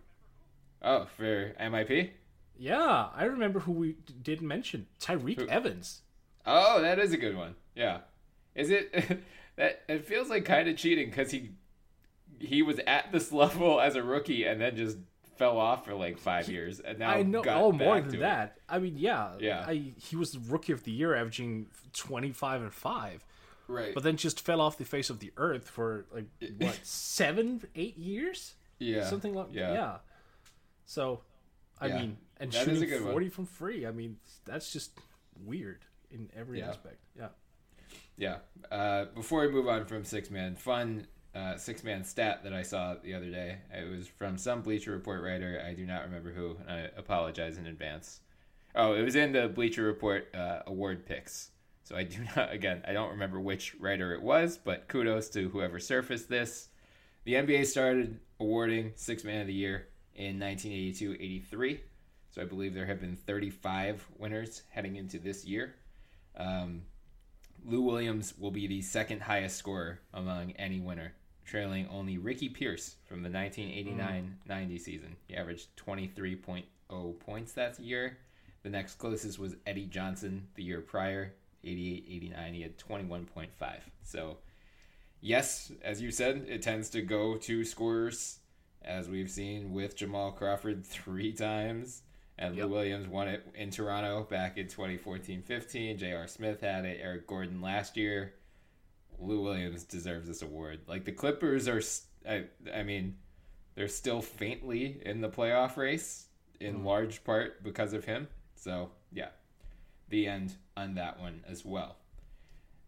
[0.83, 2.11] oh for MIP.
[2.59, 4.87] Yeah, I remember who we d- didn't mention.
[5.01, 6.03] Tyreke Evans.
[6.47, 7.55] Oh, that is a good one.
[7.75, 8.01] Yeah.
[8.55, 8.93] Is it
[9.57, 11.51] that it feels like kind of cheating cuz he
[12.39, 14.99] he was at this level as a rookie and then just
[15.37, 17.43] fell off for like 5 years and now I know.
[17.43, 18.21] got Oh, more than to it.
[18.21, 18.59] that.
[18.69, 19.35] I mean, yeah.
[19.39, 19.65] Yeah.
[19.67, 23.25] I, he was the rookie of the year, averaging twenty five and five,
[23.69, 23.93] Right.
[23.93, 26.27] but then just fell off the face of the earth for like
[26.59, 29.05] what seven, eight years, yeah.
[29.07, 29.73] something like yeah.
[29.73, 29.97] yeah.
[30.85, 31.21] So,
[31.81, 31.99] I Yeah.
[31.99, 33.12] mean, and That shooting good one.
[33.12, 33.87] forty from free.
[33.87, 34.93] I mean, that's just
[35.45, 36.69] weird in every Yeah.
[36.69, 36.99] aspect.
[37.17, 37.29] Yeah.
[38.17, 38.39] Yeah.
[38.71, 42.62] Uh, before we move on from six man, fun uh, six man stat that I
[42.62, 43.59] saw the other day.
[43.71, 45.62] It was from some Bleacher Report writer.
[45.67, 48.21] I do not remember who, and I apologize in advance.
[48.75, 51.51] Oh, it was in the Bleacher Report uh, award picks.
[51.85, 55.51] So I do not, again, I don't remember which writer it was, but kudos to
[55.51, 56.69] whoever surfaced this.
[57.25, 61.81] The NBA started awarding Six Man of the Year in 1982 83.
[62.31, 65.75] So I believe there have been 35 winners heading into this year.
[66.37, 66.83] Um,
[67.64, 72.96] Lou Williams will be the second highest scorer among any winner, trailing only Ricky Pierce
[73.07, 75.16] from the 1989 90 season.
[75.27, 78.18] He averaged 23.0 points that year.
[78.62, 81.33] The next closest was Eddie Johnson the year prior,
[81.64, 82.55] 88 89.
[82.55, 83.49] He had 21.5.
[84.03, 84.38] So,
[85.20, 88.38] yes, as you said, it tends to go to scorers,
[88.83, 92.02] as we've seen with Jamal Crawford three times.
[92.38, 92.66] And Yep.
[92.66, 95.98] Lou Williams won it in Toronto back in 2014 15.
[95.98, 96.26] J.R.
[96.26, 97.00] Smith had it.
[97.02, 98.35] Eric Gordon last year.
[99.18, 100.81] Lou Williams deserves this award.
[100.87, 101.81] Like the Clippers are,
[102.29, 103.16] I mean,
[103.74, 106.26] they're still faintly in the playoff race
[106.61, 106.87] in mm-hmm.
[106.87, 108.29] large part because of him.
[108.55, 109.29] So, yeah,
[110.09, 111.96] the end on that one as well.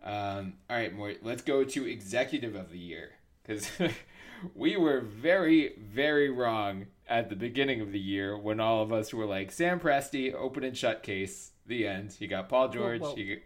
[0.04, 1.14] Um, all right, more.
[1.22, 3.10] Let's go to executive of the year
[3.42, 3.70] because
[4.54, 9.12] we were very, very wrong at the beginning of the year when all of us
[9.12, 11.52] were like Sam Presti, open and shut case.
[11.66, 12.16] The end.
[12.18, 13.00] You got Paul George.
[13.02, 13.42] well- you got,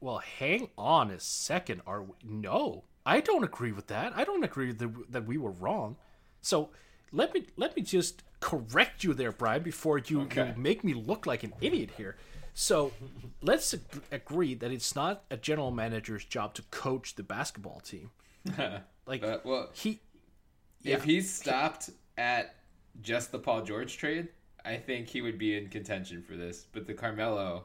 [0.00, 1.82] Well, hang on a second.
[1.86, 2.14] Are we?
[2.24, 4.12] No, I don't agree with that.
[4.16, 5.96] I don't agree that, that we were wrong.
[6.40, 6.70] So
[7.12, 10.48] let me let me just correct you there, Bryan, before you, Okay.
[10.56, 12.16] you make me look like an idiot here.
[12.54, 12.92] So
[13.42, 13.80] let's ag-
[14.12, 18.10] agree that it's not a general manager's job to coach the basketball team.
[19.06, 20.00] Like Uh, well, he,
[20.82, 22.54] if he stopped at
[23.02, 24.28] just the Paul George trade,
[24.64, 26.64] I think he would be in contention for this.
[26.72, 27.64] But the Carmelo,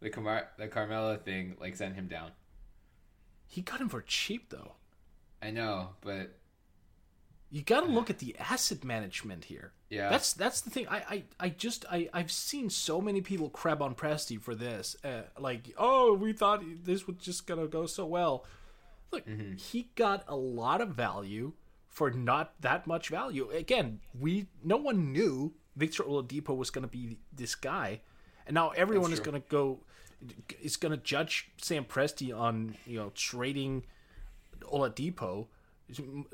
[0.00, 0.08] the
[0.56, 2.30] the Carmelo thing, like sent him down.
[3.46, 4.72] he got him for cheap though.
[5.42, 6.38] I know, but
[7.50, 9.72] You got to look at the asset management here.
[9.90, 10.08] Yeah.
[10.08, 10.86] that's that's the thing.
[10.88, 14.96] I I, I just I I've seen so many people crab on Presti for this.
[15.04, 18.46] Uh, like, oh, we thought this was just gonna go so well.
[19.10, 19.24] Look,
[19.56, 21.52] he got a lot of value
[21.88, 23.50] for not that much value.
[23.50, 28.00] Again, we no one knew Victor Oladipo was gonna be this guy,
[28.46, 29.80] and now everyone is gonna go
[30.62, 33.84] is gonna judge Sam Presti on you know trading
[34.72, 35.48] Oladipo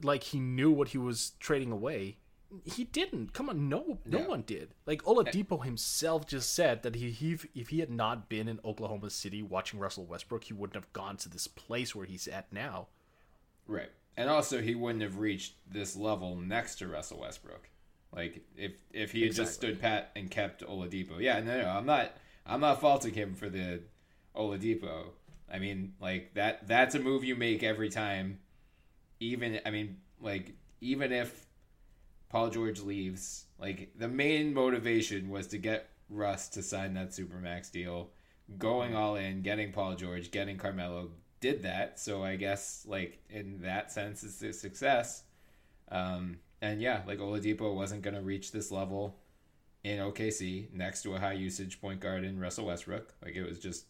[0.02, 2.18] like he knew what he was trading away.
[2.64, 3.32] He didn't.
[3.32, 4.26] Come on, no, no Yeah.
[4.28, 4.74] one did.
[4.86, 9.10] Like Oladipo himself just said that he, he if he had not been in Oklahoma
[9.10, 12.86] City watching Russell Westbrook, he wouldn't have gone to this place where he's at now.
[13.66, 17.68] right, and also he wouldn't have reached this level next to Russell Westbrook.
[18.14, 21.84] Like if if he had just stood pat and kept Oladipo, yeah, no, no, I'm
[21.86, 22.12] not
[22.46, 23.80] I'm not faulting him for the
[24.36, 25.06] Oladipo.
[25.52, 28.38] I mean, like that that's a move you make every time.
[29.18, 31.45] Even I mean, like even if
[32.28, 37.70] Paul George leaves, like the main motivation was to get Russ to sign that supermax
[37.70, 38.10] deal,
[38.58, 41.10] going all in, getting Paul George, getting Carmelo.
[41.40, 45.22] Did that, so I guess like in that sense, it's a success.
[45.90, 49.18] Um, and yeah, like Oladipo wasn't going to reach this level
[49.84, 53.14] in OKC next to a high usage point guard in Russell Westbrook.
[53.22, 53.84] Like it was just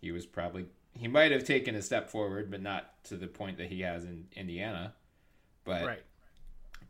[0.00, 0.66] he was probably
[0.96, 4.04] he might have taken a step forward, but not to the point that he has
[4.04, 4.94] in Indiana.
[5.64, 6.02] But Right.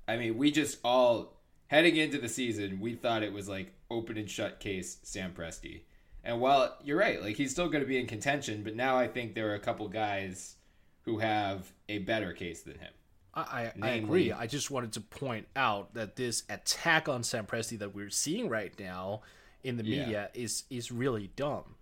[0.06, 1.34] I mean, we just all
[1.68, 5.82] heading into the season, we thought it was like open and shut case Sam Presti.
[6.22, 9.06] And while you're right, like he's still going to be in contention, but now I
[9.08, 10.56] think there are a couple guys
[11.02, 12.92] who have a better case than him.
[13.34, 14.32] I, I, I agree.
[14.32, 18.48] I just wanted to point out that this attack on Sam Presti that we're seeing
[18.48, 19.22] right now
[19.64, 20.00] in the Yeah.
[20.04, 21.74] media is is really dumb.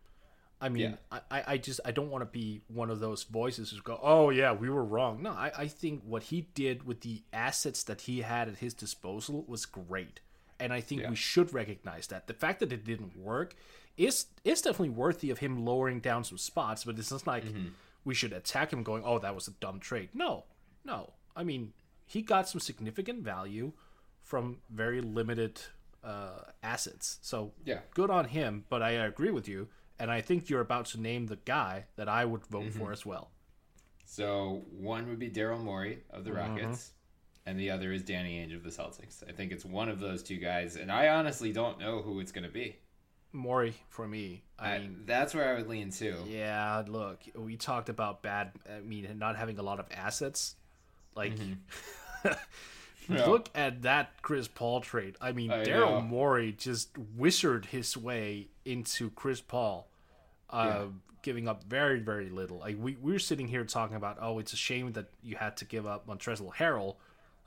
[0.63, 3.71] I mean, I, I I just I don't want to be one of those voices
[3.71, 7.01] who go, "Oh yeah, we were wrong." No, I, I think what he did with
[7.01, 10.21] the assets that he had at his disposal was great,
[10.61, 11.11] and I think Yeah.
[11.11, 12.27] we should recognize that.
[12.29, 13.57] The fact that it didn't work
[13.97, 17.45] is is definitely worthy of him lowering down some spots, but it's not like
[18.05, 20.45] we should attack him going, "Oh, that was a dumb trade." No,
[20.85, 21.13] no.
[21.35, 21.73] I mean,
[22.07, 23.73] he got some significant value
[24.23, 25.61] from very limited
[26.05, 27.19] uh, assets.
[27.23, 27.81] So Yeah.
[27.95, 28.65] good on him.
[28.69, 32.09] But I agree with you, and I think you're about to name the guy that
[32.09, 32.93] I would vote for mm-hmm.
[32.93, 33.31] as well.
[34.05, 36.51] So one would be Daryl Morey of the uh-huh.
[36.51, 36.91] Rockets,
[37.47, 39.27] and the other is Danny Ainge of the Celtics.
[39.29, 42.33] I think it's one of those two guys, and I honestly don't know who it's
[42.33, 42.77] going to be.
[43.33, 44.45] Morey for me.
[44.59, 46.17] I I, mean, that's where I would lean too.
[46.29, 46.83] yeah.
[46.87, 48.53] Look, we talked about bad.
[48.71, 50.57] I mean, not having a lot of assets.
[51.15, 52.29] Like, mm-hmm.
[53.09, 53.27] Yeah.
[53.27, 55.17] look at that Chris Paul trade.
[55.21, 56.01] I mean, I Daryl know.
[56.03, 59.89] Morey just wizarded his way into Chris Paul,
[60.51, 60.85] uh, Yeah.
[61.23, 62.59] giving up very, very little.
[62.59, 65.57] Like we we were sitting here talking about, oh, it's a shame that you had
[65.59, 66.97] to give up Montrezl Harrell.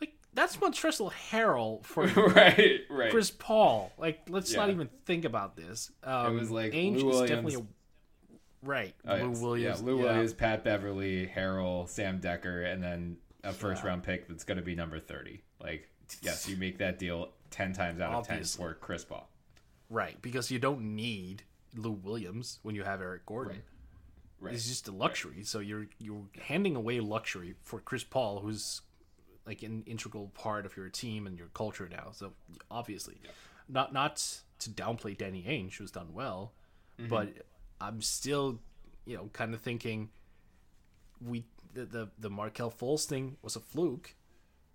[0.01, 3.11] Like that's Montrezl Harrell for right, right.
[3.11, 3.91] Chris Paul.
[3.97, 5.91] Like let's not even think about this.
[6.03, 7.29] Um, was like Ainge Lou is Williams.
[7.29, 7.65] definitely a
[8.67, 8.95] right.
[9.07, 9.41] Oh, Lou yes.
[9.41, 9.79] Williams.
[9.81, 10.03] yeah, Lou yeah.
[10.03, 14.63] Williams, Pat Beverley, Harrell, Sam Dekker, and then a first round pick that's going to
[14.63, 15.43] be number thirty.
[15.61, 15.89] Like,
[16.21, 19.29] yes, you make that deal ten times out of ten for Chris Paul.
[19.89, 21.43] Right, because you don't need
[21.75, 23.61] Lou Williams when you have Eric Gordon.
[24.39, 24.53] Right.
[24.53, 25.43] It's just a luxury.
[25.43, 28.81] So you're you're handing away luxury for Chris Paul, who's
[29.45, 32.09] like an integral part of your team and your culture now.
[32.11, 32.33] So
[32.69, 33.15] obviously,
[33.69, 34.17] not not
[34.59, 36.53] to downplay Danny Ainge, who's done well,
[36.99, 37.09] mm-hmm.
[37.09, 37.29] but
[37.79, 38.59] I'm still,
[39.05, 40.09] you know, kind of thinking
[41.25, 44.15] we the the, the Markelle Fultz thing was a fluke.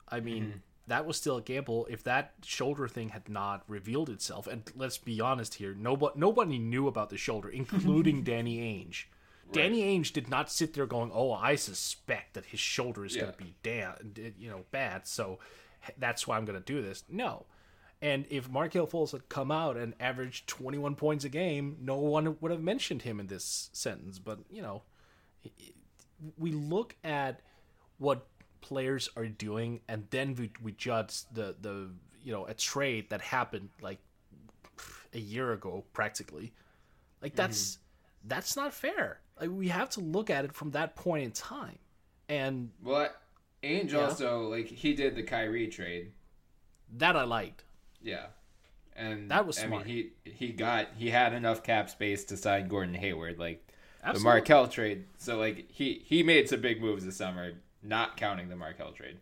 [0.08, 0.58] I mean, mm-hmm.
[0.86, 1.86] that was still a gamble.
[1.90, 6.58] If that shoulder thing had not revealed itself, and let's be honest here, nobody nobody
[6.58, 9.04] knew about the shoulder, including Danny Ainge.
[9.52, 13.32] Danny Ainge did not sit there going, "Oh, I suspect that his shoulder is going
[13.32, 15.40] to be damn, you know, bad, so
[15.98, 17.46] that's why I'm going to do this." No.
[18.02, 22.38] And if Markelle Fultz had come out and averaged 21 points a game, no one
[22.40, 24.18] would have mentioned him in this sentence.
[24.18, 24.82] But you know,
[26.38, 27.40] we look at
[27.98, 28.26] what
[28.60, 31.88] players are doing and then we, we judge the the
[32.22, 33.98] you know a trade that happened like
[35.14, 36.52] a year ago practically
[37.22, 38.28] like that's mm-hmm.
[38.28, 41.78] that's not fair like we have to look at it from that point in time
[42.28, 43.08] and Well,
[43.62, 44.00] Ainge Yeah.
[44.04, 46.12] also like he did the Kyrie trade.
[46.98, 47.64] that i liked
[48.02, 48.26] Yeah.
[48.94, 49.86] and That was I smart.
[49.86, 53.66] mean, he he got he had enough cap space to sign Gordon Hayward, like
[54.02, 54.20] Absolutely.
[54.20, 55.04] the Markelle trade.
[55.18, 59.18] So like he he made some big moves this summer, not counting the Markelle trade.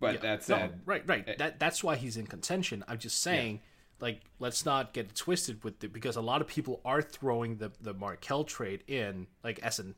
[0.00, 0.36] But Yeah.
[0.36, 1.28] that No, right, right.
[1.28, 2.84] eh, that that's why he's in contention.
[2.88, 3.60] I'm just saying,
[4.00, 7.56] like, let's not get it twisted with it because a lot of people are throwing
[7.58, 9.94] the the Markelle trade in like as an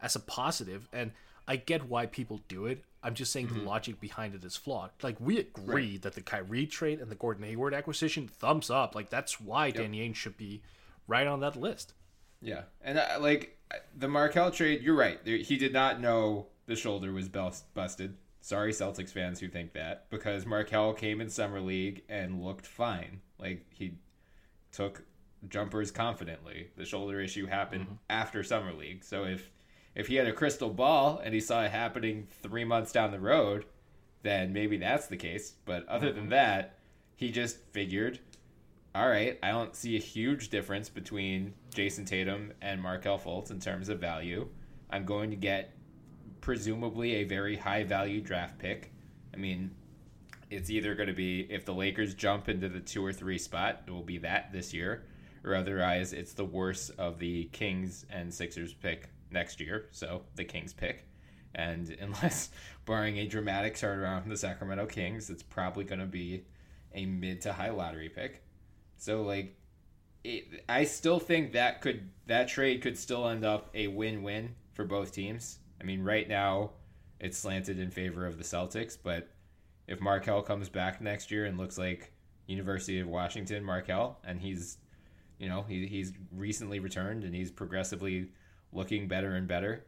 [0.00, 1.10] as a positive, and
[1.48, 2.84] I get why people do it.
[3.02, 3.58] I'm just saying Mm-hmm.
[3.60, 4.90] the logic behind it is flawed.
[5.02, 8.94] Like we agree that the Kyrie trade and the Gordon Hayward acquisition, thumbs up.
[8.94, 10.62] Like that's why Danny Ainge should be
[11.08, 11.94] right on that list.
[12.40, 13.58] Yeah, and uh, like
[13.96, 15.18] the Markelle trade, you're right.
[15.24, 18.16] He did not know the shoulder was bust- busted.
[18.40, 23.20] Sorry, Celtics fans who think that because Markelle came in summer league and looked fine.
[23.38, 23.94] Like he
[24.72, 25.02] took
[25.48, 26.68] jumpers confidently.
[26.76, 29.04] The shoulder issue happened after summer league.
[29.04, 29.50] So if
[29.94, 33.20] if he had a crystal ball and he saw it happening three months down the
[33.20, 33.64] road,
[34.22, 35.54] then maybe that's the case.
[35.64, 36.78] But other than that,
[37.16, 38.20] he just figured
[38.94, 43.60] all right, I don't see a huge difference between Jayson Tatum and Markelle Fultz in
[43.60, 44.48] terms of value.
[44.90, 45.74] I'm going to get
[46.40, 48.92] presumably a very high value draft pick.
[49.34, 49.70] I mean,
[50.50, 53.82] it's either going to be if the Lakers jump into the two or three spot,
[53.86, 55.04] it will be that this year,
[55.44, 59.88] or otherwise it's the worst of the Kings and Sixers pick next year.
[59.90, 61.06] So the Kings pick.
[61.54, 62.50] And unless,
[62.86, 66.44] barring a dramatic turnaround from the Sacramento Kings, it's probably going to be
[66.94, 68.42] a mid to high lottery pick.
[68.98, 69.56] So like,
[70.24, 74.84] it, I still think that could that trade could still end up a win-win for
[74.84, 75.58] both teams.
[75.80, 76.72] I mean, right now
[77.20, 79.28] it's slanted in favor of the Celtics, but
[79.86, 82.12] if Markelle comes back next year and looks like
[82.46, 84.78] University of Washington Markelle, and he's,
[85.38, 88.28] you know, he, he's recently returned and he's progressively
[88.72, 89.84] looking better and better.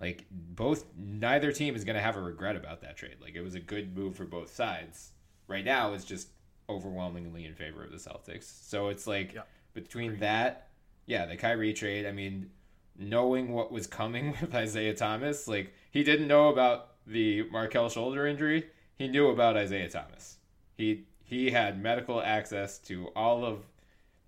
[0.00, 3.16] Like both, neither team is going to have a regret about that trade.
[3.20, 5.12] Like it was a good move for both sides.
[5.46, 6.28] Right now, it's just
[6.70, 8.44] overwhelmingly in favor of the Celtics.
[8.68, 9.42] So it's like Yeah.
[9.74, 10.68] between that,
[11.06, 12.06] yeah, the Kyrie trade.
[12.06, 12.50] I mean,
[12.98, 18.26] knowing what was coming with Isaiah Thomas, like he didn't know about the Markelle shoulder
[18.26, 18.66] injury.
[18.96, 20.36] He knew about Isaiah Thomas.
[20.76, 23.64] He he had medical access to all of,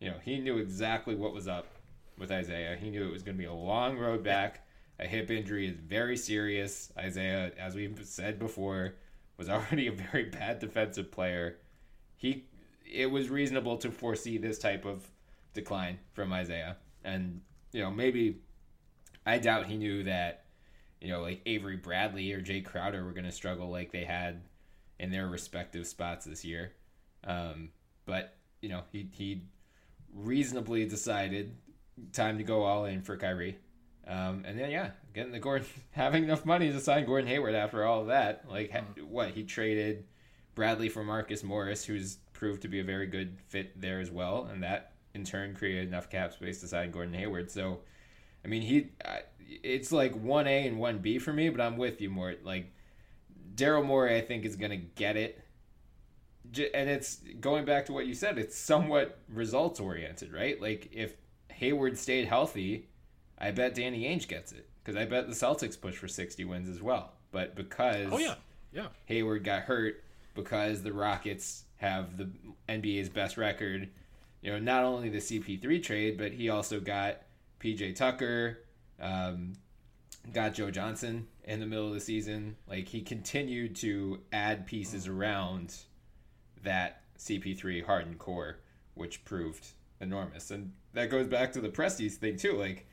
[0.01, 1.67] you know, he knew exactly what was up
[2.17, 2.77] with Isaiah.
[2.81, 4.65] He knew it was going to be a long road back.
[5.01, 6.93] A hip injury is very serious.
[6.97, 8.95] Isaiah, as we've said before,
[9.37, 11.57] was already a very bad defensive player.
[12.23, 12.45] He
[12.87, 15.05] it was reasonable to foresee this type of
[15.55, 16.77] decline from Isaiah.
[17.03, 17.41] And,
[17.73, 18.39] you know, maybe
[19.27, 20.45] I doubt he knew that,
[21.01, 24.43] you know, like Avery Bradley or Jae Crowder were going to struggle like they had
[25.01, 26.73] in their respective spots this year.
[27.25, 27.71] Um,
[28.07, 29.43] but, you know, he, he
[30.15, 31.57] reasonably decided
[32.13, 33.59] time to go all in for Kyrie.
[34.07, 37.85] Um, and then, yeah, getting the Gordon, having enough money to sign Gordon Hayward after
[37.85, 38.45] all of that.
[38.49, 39.31] Like, ha- what?
[39.31, 40.05] He traded
[40.55, 44.49] Bradley for Marcus Morris, who's proved to be a very good fit there as well.
[44.53, 47.51] And that, in turn, created enough cap space to sign Gordon Hayward.
[47.51, 47.81] So,
[48.45, 49.21] I mean, he, I,
[49.63, 52.35] it's like 1A and 1B for me, but I'm with you more.
[52.43, 52.73] Like,
[53.55, 55.43] Daryl Morey, I think, is going to get it.
[56.51, 60.61] J- And it's going back to what you said, it's somewhat results oriented, right?
[60.61, 61.15] Like, if
[61.51, 62.89] Hayward stayed healthy,
[63.39, 64.69] I bet Danny Ainge gets it.
[64.85, 67.13] Because I bet the Celtics push for 60 wins as well.
[67.31, 68.35] But because Oh yeah,
[68.73, 68.89] yeah.
[69.07, 70.03] Hayward got hurt
[70.35, 72.31] because the Rockets have the
[72.69, 73.89] NBA's best record.
[74.41, 77.23] You know, not only the CP3 trade, but he also got
[77.61, 78.59] PJ Tucker,
[79.01, 79.55] um,
[80.33, 82.57] got Joe Johnson in the middle of the season.
[82.69, 85.75] Like he continued to add pieces around
[86.63, 88.59] that CP3 hardened core,
[88.95, 89.67] which proved
[90.01, 90.51] enormous.
[90.51, 92.55] And that goes back to the Presti's thing too.
[92.55, 92.87] Like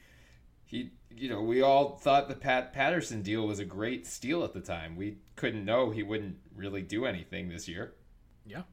[0.65, 4.53] he, you know, we all thought the Pat Patterson deal was a great steal at
[4.53, 4.95] the time.
[4.95, 7.93] We couldn't know he wouldn't really do anything this year.
[8.45, 8.63] Yeah.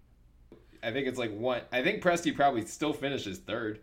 [0.82, 1.62] I think it's like one.
[1.72, 3.80] I think Presti probably still finishes third.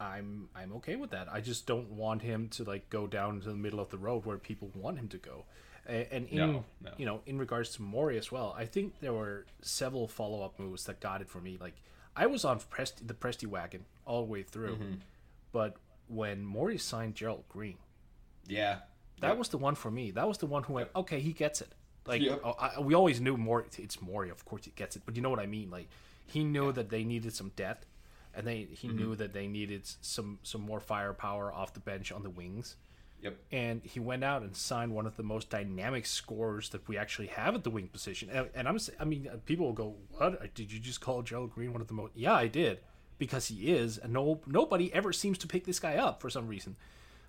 [0.00, 1.28] I'm I'm okay with that.
[1.32, 4.24] I just don't want him to like go down to the middle of the road
[4.24, 5.44] where people want him to go.
[5.86, 6.90] And in No, no.
[6.96, 10.58] you know, in regards to Morey as well, I think there were several follow up
[10.58, 11.58] moves that got it for me.
[11.60, 11.74] Like
[12.16, 14.94] I was on Presti, the Presti wagon all the way through, Mm-hmm.
[15.52, 15.76] but
[16.08, 17.78] when Morey signed Gerald Green,
[18.48, 18.78] Yeah,
[19.20, 20.10] that was the one for me.
[20.10, 21.72] That was the one who went, okay, he gets it.
[22.06, 22.40] Like Yep.
[22.44, 23.64] oh, I, we always knew more.
[23.78, 25.02] It's Morey, of course, it gets it.
[25.06, 25.70] But you know what I mean?
[25.70, 25.88] Like
[26.26, 27.86] he knew that they needed some depth,
[28.34, 28.96] and they he Mm-hmm.
[28.96, 32.76] knew that they needed some some more firepower off the bench on the wings.
[33.22, 33.36] Yep.
[33.52, 37.28] And he went out and signed one of the most dynamic scorers that we actually
[37.28, 38.28] have at the wing position.
[38.32, 40.54] And, and I'm, I mean, uh, people will go, "What?
[40.54, 42.80] Did you just call Gerald Green one of the most?" Yeah, I did,
[43.18, 46.48] because he is, and no nobody ever seems to pick this guy up for some
[46.48, 46.74] reason.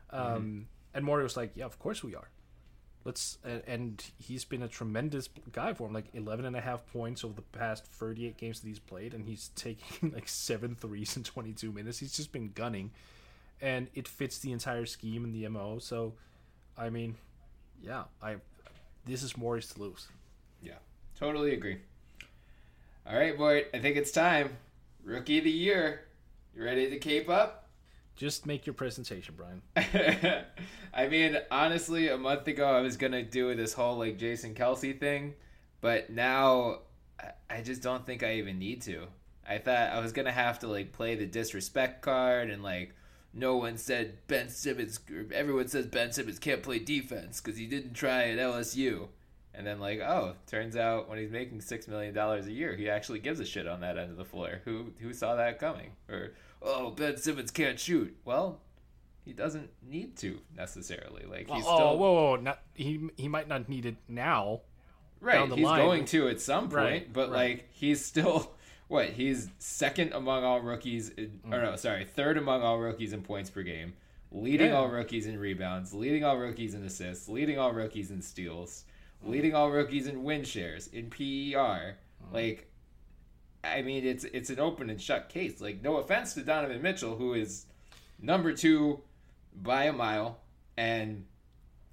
[0.10, 2.30] Um, And Morey was like, "Yeah, of course we are."
[3.06, 3.38] Let's
[3.68, 7.34] and- he's been a tremendous guy for him, like 11 and a half points over
[7.34, 11.72] the past 38 games that he's played, and he's taking like seven threes in 22
[11.72, 12.00] minutes.
[12.00, 12.92] He's just been gunning,
[13.62, 15.80] and it fits the entire scheme and the mo.
[15.80, 16.14] So,
[16.78, 17.16] I mean,
[17.82, 18.38] yeah, I
[19.06, 20.08] this is Morey's to lose.
[20.62, 20.80] Yeah,
[21.20, 21.80] totally agree.
[23.06, 24.56] All right, boy, I think it's time.
[25.04, 26.06] Rookie of the year.
[26.56, 27.63] You ready to cape up?
[28.16, 29.62] Just make your presentation, Bryan.
[30.94, 35.00] I mean, honestly, a month ago I was gonna do this whole like Jason Kelce
[35.00, 35.34] thing,
[35.82, 36.80] but now
[37.50, 39.08] I- just don't think I even need to.
[39.48, 42.94] I thought I was gonna have to like play the disrespect card and like
[43.34, 45.00] no one said Ben Simmons.
[45.34, 49.08] Everyone says Ben Simmons can't play defense because he didn't try at LSU.
[49.56, 52.90] And then like, oh, turns out when he's making six million dollars a year, he
[52.90, 54.62] actually gives a shit on that end of the floor.
[54.66, 55.92] Who who saw that coming?
[56.10, 56.34] Or
[56.64, 58.16] oh, Ben Simmons can't shoot.
[58.26, 58.60] Well,
[59.26, 61.26] he doesn't need to necessarily.
[61.26, 63.10] Like he's oh, still whoa, whoa, not he.
[63.18, 64.62] He might not need it now.
[65.22, 65.50] right.
[65.52, 65.80] he's line.
[65.86, 67.50] going to at some point, Right, but right.
[67.58, 68.52] like he's still
[68.88, 69.10] what?
[69.10, 71.10] He's second among all rookies.
[71.10, 71.64] In, Or Mm.
[71.64, 73.94] no, sorry, third among all rookies in points per game,
[74.32, 74.78] leading Yeah.
[74.78, 78.84] all rookies in rebounds, leading all rookies in assists, leading all rookies in steals,
[79.26, 81.96] leading all rookies in win shares in PER.
[82.28, 82.34] Mm.
[82.34, 82.68] Like,
[83.64, 85.62] I mean, it's it's an open and shut case.
[85.62, 87.66] Like, no offense to Donovan Mitchell, who is
[88.20, 89.02] number two
[89.56, 90.40] by a mile,
[90.78, 91.26] and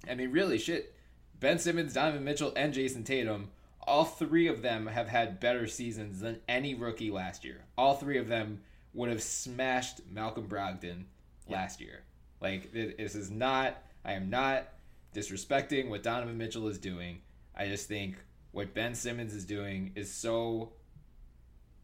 [0.09, 0.95] I mean, really, shit.
[1.39, 3.49] Ben Simmons, Donovan Mitchell, and Jayson Tatum,
[3.81, 7.61] all three of them have had better seasons than any rookie last year.
[7.77, 8.61] All three of them
[8.93, 11.05] would have smashed Malcolm Brogdon
[11.49, 12.01] last year.
[12.39, 14.67] Like, this is not, I am not
[15.15, 17.21] disrespecting what Donovan Mitchell is doing.
[17.55, 18.17] I just think
[18.51, 20.73] what Ben Simmons is doing is so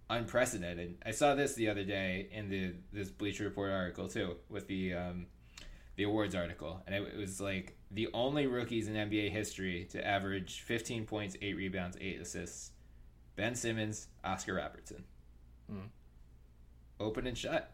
[0.09, 0.97] unprecedented.
[1.05, 4.93] I saw this the other day in the this Bleacher Report article too, with the
[4.93, 5.27] um,
[5.95, 10.05] the awards article, and it, it was like the only rookies in NBA history to
[10.05, 12.71] average 15 points, eight rebounds, eight assists:
[13.35, 15.03] Ben Simmons, Oscar Robertson.
[16.99, 17.71] Open and shut.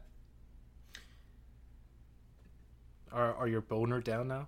[3.12, 4.48] Are are your boner down now?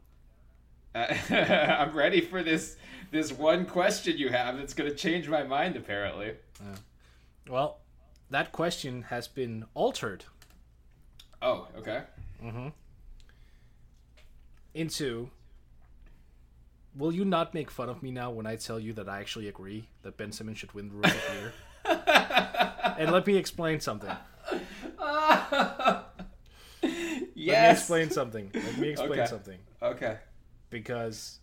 [0.96, 2.78] Uh, I'm ready for this
[3.12, 5.76] this one question you have that's going to change my mind.
[5.76, 6.34] Apparently,
[7.50, 7.80] Well,
[8.30, 10.26] that question has been altered
[11.42, 12.02] oh, okay.
[14.74, 15.30] into.
[16.98, 19.50] Will you not make fun of me now when I tell you that I actually
[19.50, 21.54] agree that Ben Simmons should win the Rookie of the Year?
[22.98, 24.10] and let me explain something.
[24.96, 26.04] yes.
[27.36, 28.52] Let me explain something.
[28.54, 29.26] Let me explain Okay.
[29.26, 29.60] something.
[29.82, 30.18] Okay.
[30.70, 31.40] Because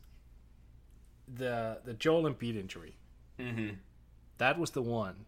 [1.32, 2.96] the the Joel Embiid injury,
[3.38, 3.74] Mm-hmm.
[4.38, 5.26] that was the one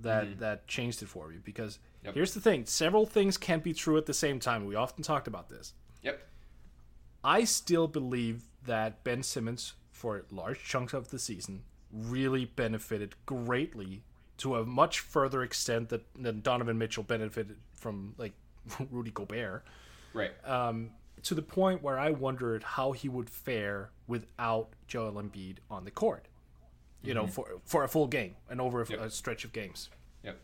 [0.00, 1.36] that that changed it for me.
[1.42, 2.14] Because Yep.
[2.14, 4.66] here's the thing: several things can't be true at the same time.
[4.66, 5.72] We often talked about this.
[6.02, 6.20] Yep.
[7.22, 14.02] I still believe that Ben Simmons, for large chunks of the season, really benefited greatly
[14.36, 18.32] to a much further extent that, than Donovan Mitchell benefited from like
[18.90, 19.64] Rudy Gobert.
[20.12, 20.32] Right.
[20.44, 20.90] Um,
[21.22, 25.90] to the point where I wondered how he would fare without Joel Embiid on the
[25.90, 26.26] court.
[27.04, 29.00] You know, for for a full game and over a, Yep.
[29.00, 29.90] a stretch of games.
[30.22, 30.38] yep.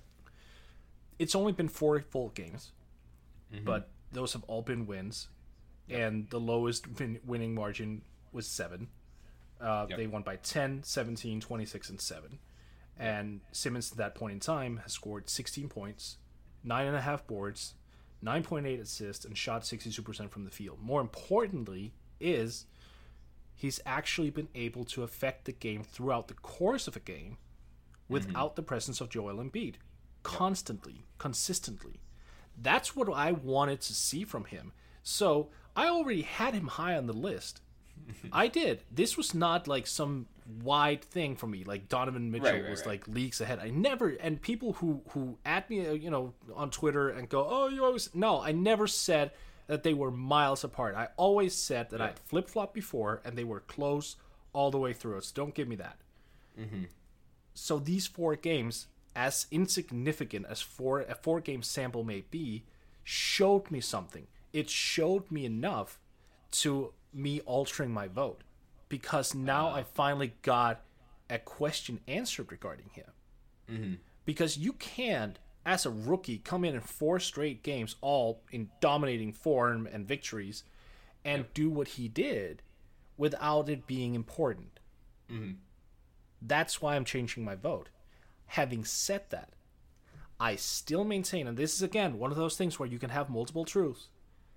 [1.19, 2.73] It's only been four full games,
[3.65, 5.29] but those have all been wins,
[5.89, 8.03] and the lowest win- winning margin
[8.33, 8.89] was seven.
[9.61, 9.99] Uh, Yep.
[9.99, 12.39] They won by 10, 17, 26, and 7.
[12.99, 16.17] And Simmons, at that point in time, has scored 16 points,
[16.65, 17.75] 9.5 boards,
[18.23, 20.81] 9.8 assists, and shot 62% from the field.
[20.81, 22.67] More importantly, is
[23.61, 27.37] he's actually been able to affect the game throughout the course of a game
[28.09, 29.75] without the presence of Joel Embiid.
[30.23, 32.01] Constantly, consistently.
[32.57, 34.73] That's what I wanted to see from him.
[35.03, 37.61] So I already had him high on the list.
[38.33, 38.83] I did.
[38.91, 40.27] This was not like some
[40.63, 41.63] wide thing for me.
[41.65, 42.89] Like Donovan Mitchell Right, right, was right.
[42.89, 43.59] like leagues ahead.
[43.59, 44.09] I never.
[44.09, 47.85] And people who who at me, uh, you know, on Twitter and go, "Oh, you
[47.85, 49.33] always." No, I never said
[49.71, 50.97] that they were miles apart.
[50.97, 54.17] I always said that I'd flip flop before, and they were close
[54.53, 55.21] all the way through.
[55.21, 55.97] So don't give me that.
[56.59, 56.87] Mm-hmm.
[57.55, 62.65] So these four games, as insignificant as four a four game sample may be,
[63.05, 64.27] showed me something.
[64.53, 66.01] It showed me enough
[66.63, 68.41] to me altering my vote
[68.89, 70.81] because now I finally got
[71.31, 73.07] a question answered regarding him.
[73.71, 73.95] Mm-hmm.
[74.25, 75.39] Because you can't,
[75.71, 80.65] as a rookie, come in in four straight games, all in dominating form and victories,
[81.25, 82.61] and do what he did
[83.17, 84.81] without it being important.
[85.31, 85.53] Mm-hmm.
[86.43, 87.89] That's why I'm changing my vote.
[88.47, 89.51] Having said that,
[90.41, 93.31] I still maintain, and this is again one of those things where you can have
[93.31, 94.09] multiple truths.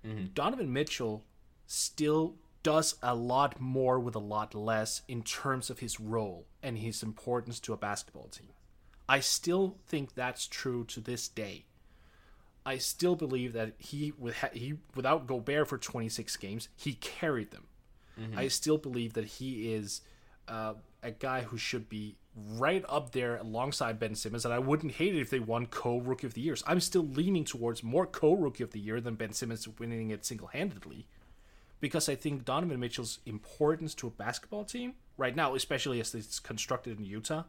[0.04, 0.32] Mm-hmm.
[0.34, 1.24] Donovan Mitchell
[1.68, 2.34] still
[2.64, 7.04] does a lot more with a lot less in terms of his role and his
[7.04, 8.48] importance to a basketball team.
[9.08, 11.66] I still think that's true to this day.
[12.66, 17.66] I still believe that he with he without Gobert for 26 games, he carried them.
[18.36, 20.00] I still believe that he is
[20.48, 24.92] uh, a guy who should be right up there alongside Ben Simmons, and I wouldn't
[24.92, 26.62] hate it if they won co Rookie of the Years.
[26.66, 30.24] I'm still leaning towards more co Rookie of the Year than Ben Simmons winning it
[30.24, 31.06] single handedly,
[31.80, 36.40] because I think Donovan Mitchell's importance to a basketball team right now, especially as it's
[36.40, 37.44] constructed in Utah,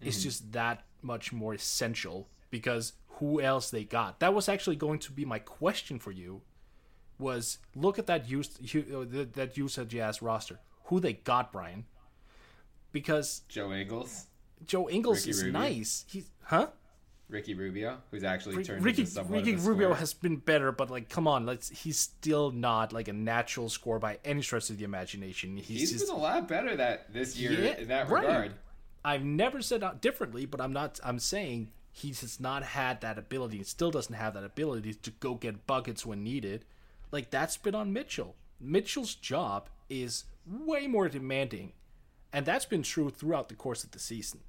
[0.00, 0.22] is mm-hmm.
[0.22, 2.28] just that much more essential.
[2.50, 4.20] Because who else they got?
[4.20, 6.42] That was actually going to be my question for you.
[7.18, 10.58] Was look at that use that Utah Jazz roster.
[10.84, 11.84] Who they got, Bryan?
[12.92, 14.26] Because Joe Ingles,
[14.66, 15.60] Joe Ingles Ricky is Rubio?
[15.60, 16.04] nice.
[16.08, 16.68] He's huh?
[17.30, 21.28] Ricky Rubio, who's actually turned Ricky into Ricky Rubio has been better, but like, come
[21.28, 21.68] on, let's.
[21.68, 25.56] He's still not like a natural scorer by any stretch of the imagination.
[25.56, 26.06] He's, He's just.
[26.06, 28.22] been a lot better that this year Yeah, in that right.
[28.24, 28.52] regard.
[29.04, 31.00] I've never said differently, but I'm not.
[31.02, 33.58] I'm saying he has not had that ability.
[33.58, 36.64] and Still doesn't have that ability to go get buckets when needed.
[37.10, 38.36] Like that's been on Mitchell.
[38.60, 41.72] Mitchell's job is way more demanding,
[42.32, 44.40] and that's been true throughout the course of the season.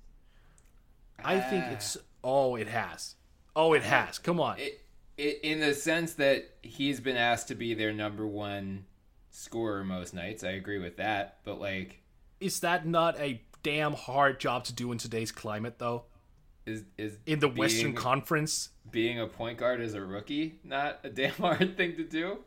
[1.23, 1.71] I think ah.
[1.71, 1.97] it's.
[2.23, 3.15] Oh, it has.
[3.55, 4.19] Oh, it has.
[4.19, 4.59] Come on.
[4.59, 4.81] It,
[5.17, 8.85] it, in the sense that he's been asked to be their number one
[9.29, 10.43] scorer most nights.
[10.43, 12.01] I agree with that, but like,
[12.39, 16.03] Is that not a damn hard job to do in today's climate, though?
[16.65, 18.69] is is In the Western Conference?
[18.91, 22.39] being a point guard as a rookie not a damn hard thing to do?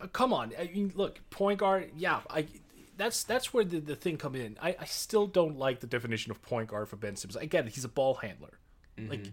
[0.00, 0.52] Uh, come on.
[0.58, 1.90] I mean, look, point guard.
[1.96, 2.46] Yeah, I.
[2.96, 4.58] That's that's where the, the thing come in.
[4.60, 7.36] I, I still don't like the definition of point guard for Ben Simmons.
[7.36, 7.72] I get it.
[7.72, 8.58] He's a ball handler.
[8.98, 9.24] Like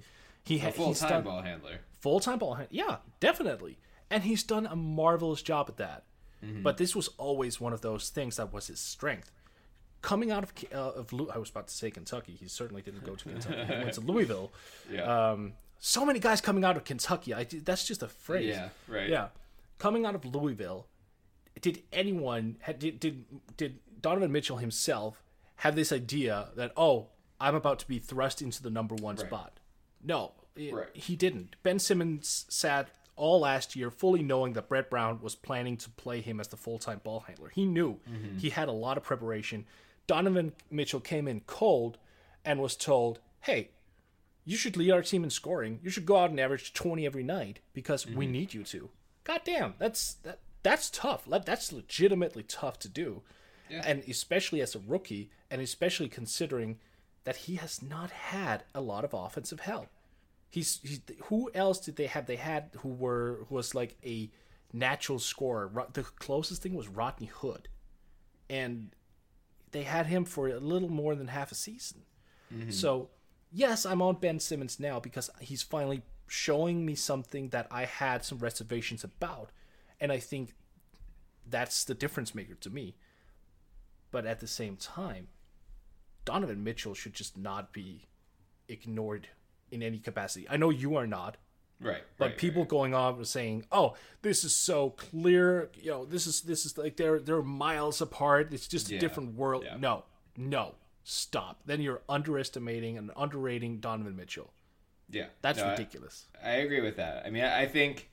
[0.46, 1.80] he A ha- full he's time ball handler.
[2.00, 2.70] full time ball hand.
[2.72, 3.78] Yeah, definitely.
[4.10, 6.04] And he's done a marvelous job at that.
[6.42, 6.64] Mm-hmm.
[6.64, 9.32] But this was always one of those things that was his strength.
[10.08, 12.32] Coming out of uh, of I was about to say Kentucky.
[12.40, 13.66] He certainly didn't go to Kentucky.
[13.66, 14.52] he went to Louisville.
[14.90, 15.02] Yeah.
[15.32, 17.34] Um, so many guys coming out of Kentucky.
[17.34, 18.48] I, that's just a phrase.
[18.56, 19.10] Yeah, right.
[19.10, 19.28] Yeah,
[19.80, 20.88] coming out of Louisville,
[21.62, 23.26] did anyone had, did did
[23.58, 25.22] did Donovan Mitchell himself
[25.58, 27.08] have this idea that oh
[27.42, 29.60] I'm about to be thrust into the number one spot?
[30.04, 30.88] No, it- Right.
[30.96, 31.58] he didn't.
[31.64, 32.88] Ben Simmons sat
[33.18, 36.58] all last year fully knowing that Brett Brown was planning to play him as the
[36.58, 37.50] full time ball handler.
[37.50, 38.00] He knew
[38.40, 39.66] he had a lot of preparation.
[40.08, 41.98] Donovan Mitchell came in cold
[42.44, 43.70] and was told, "Hey,
[44.48, 45.80] you should lead our team in scoring.
[45.84, 48.32] You should go out and average 20 every night because we mm-hmm.
[48.32, 48.90] need you to.
[49.26, 51.26] God damn, that's that that's tough.
[51.28, 53.24] That's legitimately tough to do.
[53.70, 56.80] And especially as a rookie and especially considering
[57.26, 59.88] that he has not had a lot of offensive help.
[60.50, 64.32] He's, he's who else did they have they had who were who was like a
[64.72, 65.70] natural scorer.
[65.92, 67.68] The closest thing was Rodney Hood.
[68.50, 68.96] And
[69.72, 72.04] they had him for a little more than half a season.
[72.54, 72.72] Mm-hmm.
[72.72, 73.10] So,
[73.52, 78.24] yes, I'm on Ben Simmons now because he's finally showing me something that I had
[78.24, 79.52] some reservations about.
[80.00, 80.54] And I think
[81.50, 82.96] that's the difference maker to me.
[84.12, 85.28] But at the same time,
[86.26, 88.08] Donovan Mitchell should just not be
[88.68, 89.30] ignored
[89.72, 90.48] in any capacity.
[90.50, 91.38] I know you are not,
[91.80, 92.02] Right.
[92.18, 92.70] but right, people right.
[92.70, 95.70] going on and saying, "Oh, this is so clear.
[95.76, 98.52] You know, this is this is like they're they're miles apart.
[98.54, 99.78] It's just a Yeah, different world." yeah.
[99.78, 100.04] No,
[100.36, 101.62] no, stop.
[101.66, 104.52] Then you're underestimating and underrating Donovan Mitchell.
[105.10, 105.28] Yeah.
[105.42, 106.26] That's No, I- ridiculous.
[106.44, 107.26] I agree with that.
[107.26, 108.10] I mean, I I think,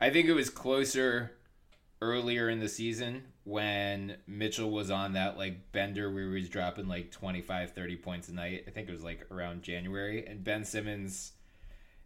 [0.00, 1.32] I think it was closer
[2.02, 6.88] earlier in the season when Mitchell was on that like bender where he was dropping
[6.88, 8.64] like 25, 30 points a night.
[8.66, 10.26] I think it was like around January.
[10.26, 11.32] And Ben Simmons,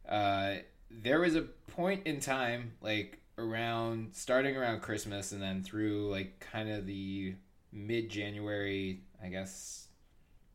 [0.08, 0.56] uh,
[0.90, 6.40] there was a point in time like around starting around Christmas and then through like
[6.40, 7.34] kind of the
[7.72, 9.86] mid January, I guess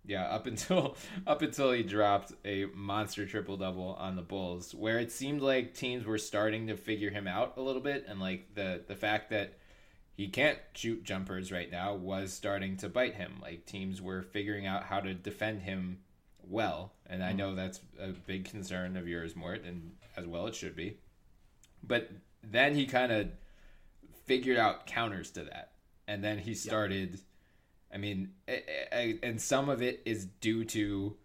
[0.05, 0.95] yeah, up until
[1.27, 5.73] up until he dropped a monster triple double on the Bulls, where it seemed like
[5.73, 9.29] teams were starting to figure him out a little bit, and like the the fact
[9.29, 9.57] that
[10.13, 13.39] he can't shoot jumpers right now was starting to bite him.
[13.41, 15.99] Like teams were figuring out how to defend him
[16.43, 17.37] well, and I mm-hmm.
[17.37, 20.97] know that's a big concern of yours, Mort, and as well it should be.
[21.83, 22.09] But
[22.43, 23.29] then he kind of
[24.25, 25.71] figured out counters to that,
[26.07, 27.19] and then he started.
[27.93, 28.31] I mean,
[29.21, 31.17] and some of it is due to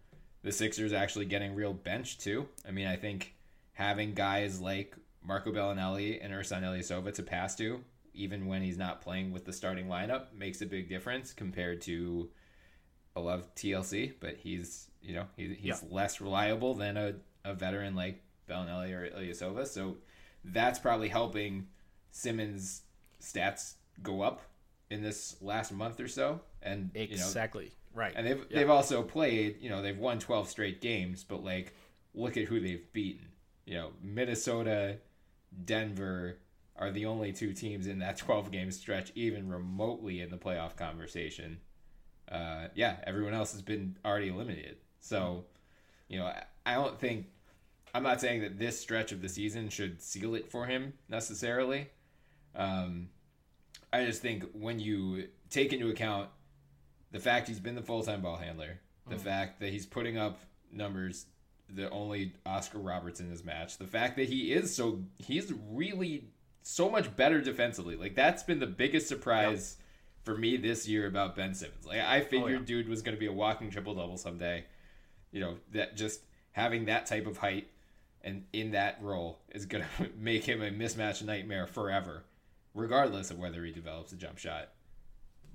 [0.43, 2.47] the Sixers actually getting real bench too.
[2.67, 3.35] I mean, I think
[3.73, 7.81] having guys like Marco Bellinelli and Ersan Ilyasova to pass to,
[8.13, 12.29] even when he's not playing with the starting lineup, makes a big difference compared to.
[13.15, 17.13] I love TLC, but he's you know he, he's less reliable than a,
[17.45, 19.67] a veteran like Bellinelli or Ilyasova.
[19.67, 19.97] So
[20.43, 21.67] that's probably helping
[22.11, 22.81] Simmons'
[23.21, 24.41] stats go up
[24.89, 27.71] in this last month or so, and you know, Exactly.
[27.93, 28.13] right.
[28.15, 28.59] and they've Yeah.
[28.59, 29.57] they've also played.
[29.61, 31.73] You know, they've won twelve straight games, but like,
[32.13, 33.27] look at who they've beaten.
[33.65, 34.97] You know, Minnesota,
[35.65, 36.37] Denver
[36.75, 40.75] are the only two teams in that twelve game stretch even remotely in the playoff
[40.77, 41.59] conversation.
[42.31, 44.77] Uh, yeah, everyone else has been already eliminated.
[44.99, 45.45] So,
[46.09, 47.27] you know, I, I don't think
[47.97, 51.89] I'm not saying that this stretch of the season should seal it for him necessarily.
[52.55, 53.09] Um,
[53.91, 56.29] I just think when you take into account
[57.11, 60.41] the fact he's been the full time ball handler, the fact that he's putting up
[60.71, 61.25] numbers
[61.71, 66.25] that only Oscar Robertson has matched, the fact that he is so he's really
[66.61, 67.95] so much better defensively.
[67.95, 69.77] Like that's been the biggest surprise
[70.21, 71.87] for me this year about Ben Simmons.
[71.87, 74.65] Like I figured dude was going to be a walking triple double someday.
[75.31, 76.21] You know, that just
[76.51, 77.69] having that type of height
[78.23, 82.23] and in that role is going to make him a mismatch nightmare forever,
[82.73, 84.69] regardless of whether he develops a jump shot.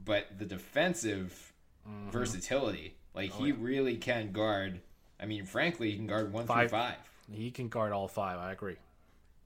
[0.05, 1.49] But the defensive
[1.89, 2.11] Mm-hmm.
[2.11, 4.81] versatility, like Oh, he really can guard.
[5.19, 6.71] I mean, frankly, he can guard one Five.
[6.71, 6.95] through five.
[7.33, 8.39] he can guard all five.
[8.39, 8.77] I agree.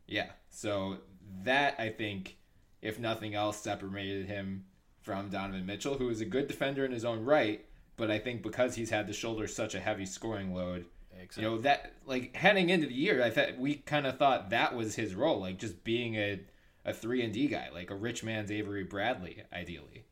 [0.07, 0.27] Yeah.
[0.51, 0.99] So
[1.45, 2.37] that I think,
[2.83, 4.67] if nothing else, separated him
[5.01, 7.65] from Donovan Mitchell, who is a good defender in his own right.
[7.97, 10.85] But I think because he's had to shoulder such a heavy scoring load,
[11.27, 11.45] Exactly.
[11.45, 14.75] you know that like heading into the year, I thought we kind of thought that
[14.75, 16.41] was his role, like just being a
[16.85, 20.05] a three and D guy, like a rich man's Avery Bradley, ideally.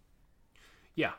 [0.97, 1.13] Yeah,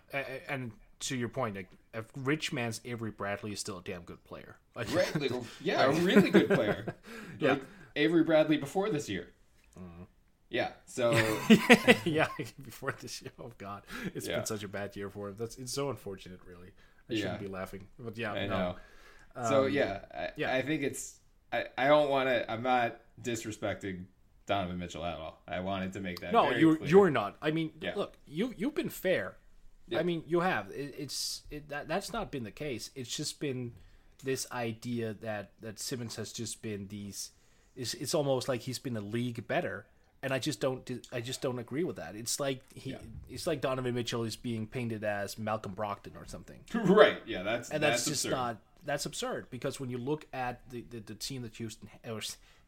[0.48, 0.72] and
[1.02, 4.58] to your point, like, a rich man's Avery Bradley is still a damn good player.
[4.76, 5.32] Like, Right, like,
[5.62, 6.86] yeah, a really good player.
[7.39, 7.52] Yeah.
[7.54, 7.62] Like
[7.96, 9.30] Avery Bradley before this year.
[9.80, 10.04] Mm-hmm.
[10.50, 10.72] Yeah.
[10.86, 11.12] So
[12.06, 12.28] yeah,
[12.62, 13.32] before this year.
[13.39, 13.84] Oh God,
[14.14, 14.36] it's Yeah.
[14.38, 15.36] been such a bad year for him.
[15.39, 16.72] That's it's so unfortunate, really.
[17.10, 18.58] I shouldn't be laughing, but yeah, I no.
[18.60, 18.76] know.
[19.36, 20.54] So Um, yeah, I, yeah.
[20.54, 21.16] I think it's.
[21.52, 22.50] I, I don't want to.
[22.52, 24.06] I'm not disrespecting
[24.46, 25.42] Donovan Mitchell at all.
[25.48, 26.32] I wanted to make that.
[26.34, 26.90] No, you're clear.
[26.90, 27.38] you're not.
[27.42, 27.94] I mean, Yeah.
[27.96, 29.38] look, you you've been fair.
[29.88, 30.00] Yeah.
[30.00, 30.70] I mean, you have.
[30.72, 32.90] It, it's it, that that's not been the case.
[32.96, 33.74] It's just been
[34.24, 37.32] this idea that that Simmons has just been these.
[37.76, 39.86] It's, it's almost like he's been a league better,
[40.24, 40.90] and I just don't.
[41.12, 42.16] I just don't agree with that.
[42.16, 42.96] It's like he.
[43.30, 46.60] It's like Donovan Mitchell is being painted as Malcolm Brogdon or something.
[46.74, 47.18] right.
[47.28, 48.32] Yeah, that's and that's, just absurd.
[48.38, 52.22] not that's absurd because when you look at the, the, the team that Houston or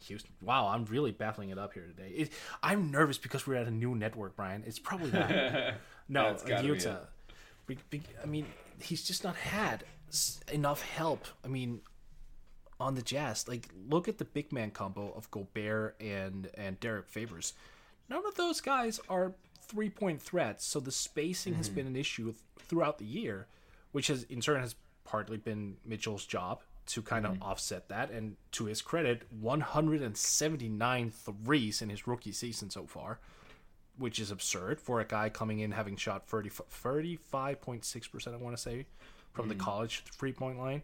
[0.06, 2.10] Houston, wow, I'm really battling it up here today.
[2.10, 2.30] It,
[2.62, 4.64] I'm nervous because we're at a new network, Bryan.
[4.66, 5.76] It's probably that.
[6.10, 6.98] no, be Utah.
[7.66, 8.46] Be- be- I mean,
[8.82, 9.84] he's just not had
[10.52, 11.26] enough help.
[11.44, 11.82] I mean,
[12.80, 17.10] on the Jazz, like look at the big man combo of Gobert and and Derrick
[17.10, 17.54] Favors.
[18.10, 22.26] None of those guys are three point threats, so the spacing has been an issue
[22.26, 23.48] th- throughout the year,
[23.92, 24.76] which has in turn has
[25.08, 27.44] partly been Mitchell's job to kind of mm-hmm.
[27.44, 28.12] offset that.
[28.12, 33.20] And to his credit, 179 threes in his rookie season so far,
[33.98, 38.62] which is absurd for a guy coming in having shot 30, 35.6%, I want to
[38.62, 38.86] say,
[39.34, 39.64] from the mm-hmm.
[39.64, 40.84] college three point line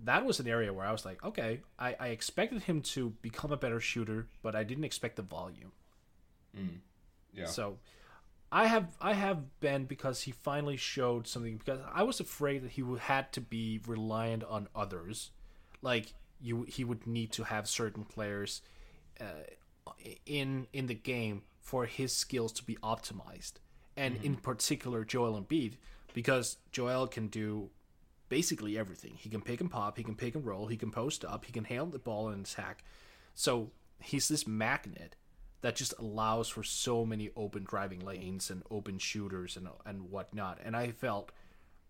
[0.00, 3.52] that was an area where I was like, okay, I, I expected him to become
[3.52, 5.72] a better shooter, but I didn't expect the volume.
[6.56, 6.78] Mm.
[7.32, 7.46] Yeah.
[7.46, 7.78] So
[8.54, 12.70] I have I have been because he finally showed something because I was afraid that
[12.70, 15.32] he would had to be reliant on others,
[15.82, 18.62] like you he would need to have certain players
[19.20, 19.42] uh,
[20.24, 23.54] in in the game for his skills to be optimized,
[23.96, 25.72] and in particular Joel Embiid
[26.12, 27.70] because Joel can do
[28.28, 29.14] basically everything.
[29.16, 31.50] He can pick and pop, he can pick and roll, he can post up, he
[31.50, 32.84] can handle the ball and attack.
[33.34, 35.16] So he's this magnet
[35.64, 40.58] that just allows for so many open driving lanes and open shooters and and whatnot.
[40.64, 41.32] And I felt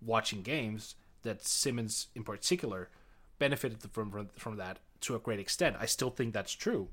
[0.00, 2.88] watching games that Simmons in particular
[3.38, 5.76] benefited from from, from that to a great extent.
[5.78, 6.88] I still think that's true,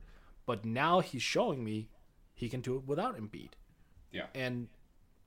[0.46, 1.90] but now he's showing me
[2.34, 3.52] he can do it without Embiid
[4.12, 4.26] yeah.
[4.36, 4.68] and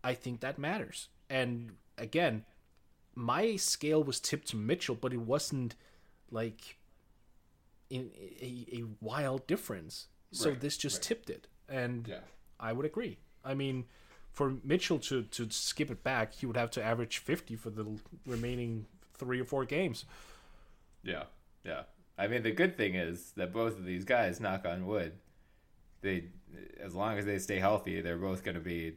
[0.03, 1.09] I think that matters.
[1.29, 2.45] And again,
[3.15, 5.75] my scale was tipped to Mitchell, but it wasn't
[6.31, 6.79] like
[7.91, 10.09] in a, a wild difference.
[10.35, 11.03] So Right, this just right.
[11.03, 12.21] tipped it, and Yeah.
[12.59, 13.19] I would agree.
[13.45, 13.85] I mean,
[14.31, 17.87] for Mitchell to to skip it back, he would have to average fifty for the
[18.27, 20.05] remaining three or four games.
[21.03, 21.25] Yeah,
[21.65, 21.83] yeah.
[22.17, 25.13] I mean, the good thing is that both of these guys, knock on wood,
[26.01, 26.25] they,
[26.81, 28.95] as long as they stay healthy, they're both going to be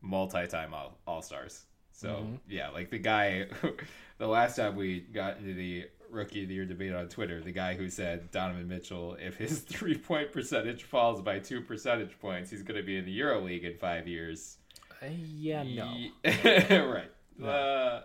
[0.00, 1.64] multi-time all, all stars.
[1.92, 2.34] So mm-hmm.
[2.48, 3.46] yeah, like the guy,
[4.18, 7.52] the last time we got into the rookie of the year debate on Twitter, the
[7.52, 12.62] guy who said Donovan Mitchell, if his three-point percentage falls by two percentage points, he's
[12.62, 14.58] going to be in the Euro League in five years.
[15.02, 15.96] Uh, yeah, no.
[16.70, 17.10] Right.
[17.42, 18.02] Uh,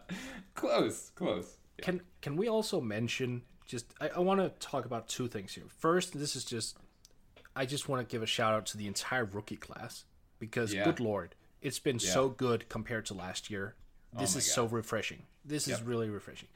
[0.56, 1.58] close, close.
[1.78, 1.86] Yeah.
[1.86, 5.66] Can can we also mention just I, I want to talk about two things here.
[5.78, 6.78] First, this is just
[7.56, 10.06] I just want to give a shout out to the entire rookie class
[10.40, 10.84] because Yeah.
[10.84, 13.76] good lord, It's been so good compared to last year.
[14.18, 15.24] This Oh is so refreshing.
[15.46, 16.50] This is really refreshing.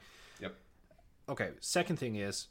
[1.28, 2.48] Okay, second thing is,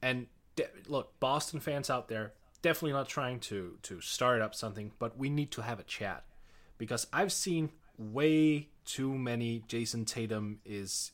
[0.00, 4.92] and de- look, Boston fans out there, definitely not trying to to start up something,
[4.98, 6.24] but we need to have a chat.
[6.78, 11.12] Because I've seen way too many Jayson Tatum is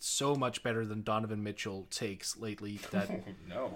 [0.00, 3.10] so much better than Donovan Mitchell takes lately that
[3.48, 3.72] No.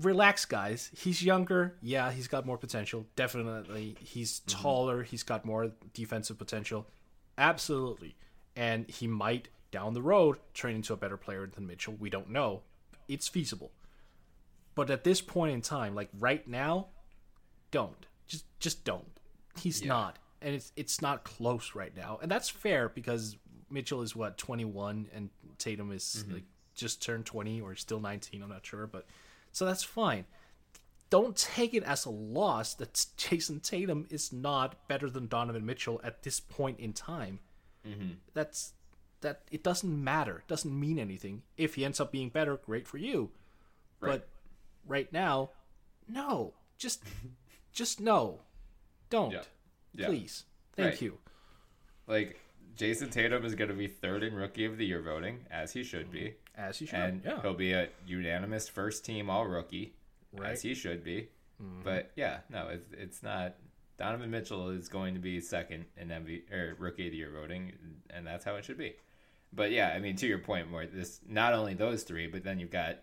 [0.00, 0.90] relax guys.
[0.96, 1.76] He's younger.
[1.82, 3.06] Yeah he's got more potential.
[3.16, 4.62] Definitely he's mm-hmm.
[4.62, 5.02] taller.
[5.02, 6.86] He's got more defensive potential.
[7.36, 8.14] Absolutely.
[8.56, 12.30] And he might down the road turn into a better player than mitchell we don't
[12.30, 12.62] know.
[13.08, 13.72] It's feasible.
[14.76, 16.88] But at this point in time like right now
[17.72, 18.06] don't.
[18.28, 19.20] Just just don't.
[19.60, 20.18] He's not.
[20.40, 22.20] And it's it's not close right now.
[22.22, 23.36] And that's fair because
[23.68, 26.34] mitchell is what 21 and tatum is mm-hmm.
[26.34, 26.44] like
[26.76, 29.06] just turned 20 or still 19 i'm not sure but
[29.54, 30.26] so that's fine.
[31.10, 36.00] Don't take it as a loss that jayson tatum is not better than donovan mitchell
[36.04, 37.38] at this point in time.
[37.88, 38.14] Mm-hmm.
[38.34, 38.72] That's
[39.24, 42.86] that it doesn't matter it doesn't mean anything if he ends up being better great
[42.86, 43.30] for you
[44.00, 44.28] but
[44.86, 45.50] right now
[46.08, 47.02] no just
[47.72, 48.40] just no
[49.10, 49.42] don't Yeah.
[49.94, 50.06] Yeah.
[50.06, 50.44] please
[50.76, 51.02] thank Right.
[51.02, 51.18] you
[52.06, 52.40] Like
[52.76, 55.84] Jayson Tatum is going to be third in Rookie of the Year voting, as he
[55.84, 59.94] should be, as you should and yeah he'll be a unanimous first team All Rookie,
[60.32, 60.50] Right.
[60.50, 61.28] as he should be.
[61.62, 61.82] Mm-hmm.
[61.84, 63.54] But yeah, no, it's it's not.
[63.96, 67.72] Donovan Mitchell is going to be second in MV or Rookie of the Year voting,
[68.10, 68.94] and that's how it should be.
[69.54, 72.58] But yeah, I mean, to your point, more this not only those three, but then
[72.58, 72.98] you've got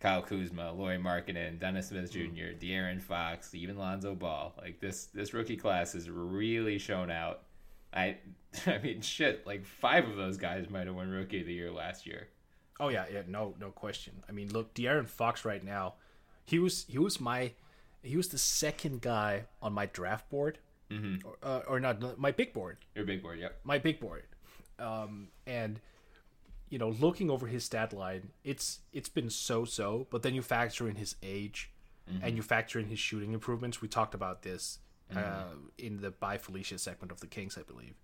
[0.00, 2.34] Kyle Kuzma, Lauri Markkanen, Dennis Smith Mm.
[2.34, 4.52] Jr., De'Aaron Fox, even Lonzo Ball.
[4.60, 7.42] Like this, this rookie class has really shown out.
[7.94, 8.16] I,
[8.66, 9.46] I mean, shit.
[9.46, 12.28] Like five of those guys might have won Rookie of the Year last year.
[12.80, 14.24] Oh yeah, yeah, no, no question.
[14.28, 15.94] I mean, look, De'Aaron Fox right now,
[16.44, 17.52] he was he was my
[18.02, 20.58] he was the second guy on my draft board,
[20.90, 21.26] mm-hmm.
[21.26, 23.60] or, uh, or not my big board, Your big board, yep.
[23.62, 24.24] my big board,
[24.80, 25.80] um, and
[26.72, 30.06] you know, looking over his stat line, it's it's been so so.
[30.10, 31.70] But then you factor in his age,
[32.22, 33.82] and you factor in his shooting improvements.
[33.82, 34.78] We talked about this
[35.14, 35.44] uh,
[35.76, 37.94] in the by Felicia segment of the Kings, I believe.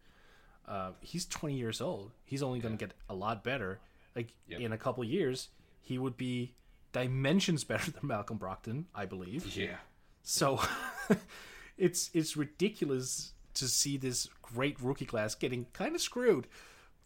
[0.67, 2.11] Uh, he's 20 years old.
[2.27, 3.81] He's only going to get a lot better.
[4.15, 4.61] Like Yep.
[4.61, 5.49] in a couple years,
[5.81, 6.53] he would be
[6.93, 9.47] dimensions better than Malcolm Brogdon, I believe.
[9.57, 9.77] Yeah.
[10.23, 10.61] So
[11.79, 16.47] it's it's ridiculous to see this great rookie class getting kind of screwed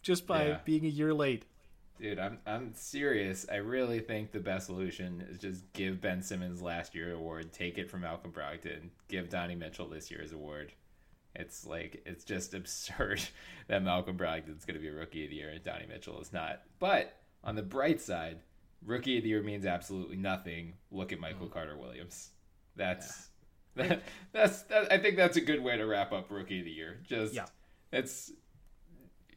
[0.01, 0.59] just by Yeah.
[0.65, 1.45] being a year late.
[1.99, 3.45] Dude, I'm I'm serious.
[3.51, 7.77] I really think the best solution is just give Ben Simmons last year award, take
[7.77, 10.73] it from Malcolm Brogdon, give Donnie Mitchell this year's award.
[11.35, 13.21] It's like it's just absurd
[13.67, 16.33] that Malcolm Brogdon's going to be a rookie of the year and Donnie Mitchell is
[16.33, 16.61] not.
[16.79, 18.39] But on the bright side,
[18.85, 20.73] rookie of the year means absolutely nothing.
[20.91, 21.51] Look at Michael mm.
[21.51, 22.31] Carter Williams.
[22.75, 23.29] That's
[23.75, 26.71] that, that's that, I think that's a good way to wrap up rookie of the
[26.71, 26.99] year.
[27.03, 27.45] Just Yeah.
[27.91, 28.31] it's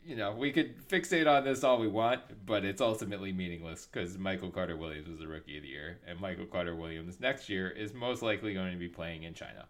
[0.07, 4.17] you know, we could fixate on this all we want, but it's ultimately meaningless because
[4.17, 7.69] Michael Carter Williams was the rookie of the year, and Michael Carter Williams next year
[7.69, 9.67] is most likely going to be playing in China.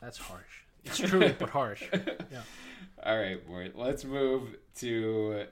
[0.00, 0.42] That's harsh.
[0.84, 1.84] It's true, but harsh.
[1.92, 2.42] Yeah.
[3.04, 5.46] All right, Mort, let's move to.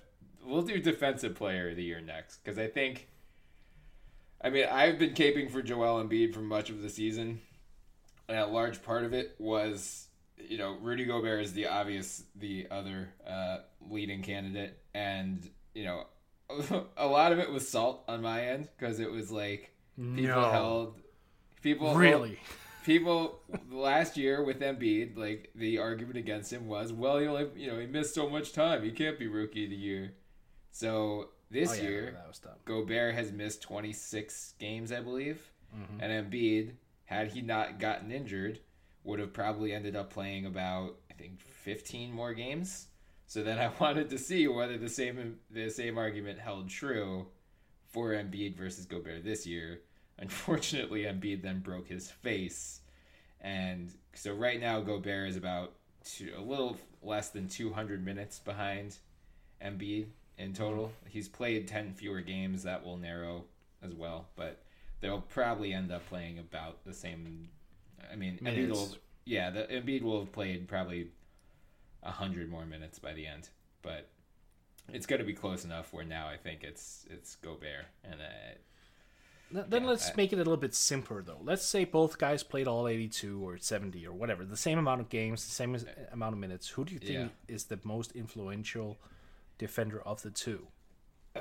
[0.44, 3.06] We'll do defensive player of the year next because I think.
[4.42, 7.40] I mean, I've been caping for Joel Embiid for much of the season,
[8.28, 10.08] and a large part of it was,
[10.48, 16.06] you know, Rudy Gobert is the obvious, the other uh, leading candidate, and you know,
[16.96, 20.50] a lot of it was salt on my end because it was like people No.
[20.50, 20.94] held
[21.62, 22.38] people Really?
[22.84, 27.70] people last year with Embiid, like the argument against him was, well, he only, you
[27.70, 30.12] know, he missed so much time, he can't be rookie of the year.
[30.72, 32.16] So this Oh, yeah, year.
[32.64, 35.40] Gobert has missed 26 games, I believe,
[35.76, 36.00] Mm-hmm.
[36.00, 36.72] and Embiid,
[37.04, 38.58] had he not gotten injured,
[39.04, 42.88] would have probably ended up playing about, I think, 15 more games.
[43.26, 47.26] So then I wanted to see whether the same the same argument held true
[47.88, 49.80] for Embiid versus Gobert this year.
[50.18, 52.80] Unfortunately, Embiid then broke his face,
[53.40, 55.72] and so right now Gobert is about
[56.04, 58.96] two, a little less than 200 minutes behind
[59.64, 60.06] Embiid
[60.38, 60.92] in total.
[61.08, 62.62] He's played 10 fewer games.
[62.62, 63.44] That will narrow
[63.82, 64.62] as well, but
[65.00, 67.48] they'll probably end up playing about the same.
[68.12, 68.94] I mean, Embiid will,
[69.24, 71.08] yeah, the Embiid will have played probably
[72.02, 73.48] hundred more minutes by the end,
[73.82, 74.08] but
[74.92, 78.24] it's going to be close enough where now I think it's it's Gobert and uh,
[79.52, 81.40] Th- Then Yeah, let's I- make it a little bit simpler, though.
[81.42, 85.08] Let's say both guys played all 82 or 70 or whatever, the same amount of
[85.08, 85.76] games, the same
[86.12, 86.68] amount of minutes.
[86.68, 87.12] Who do you think
[87.48, 87.54] Yeah.
[87.54, 88.98] is the most influential
[89.58, 90.68] defender of the two?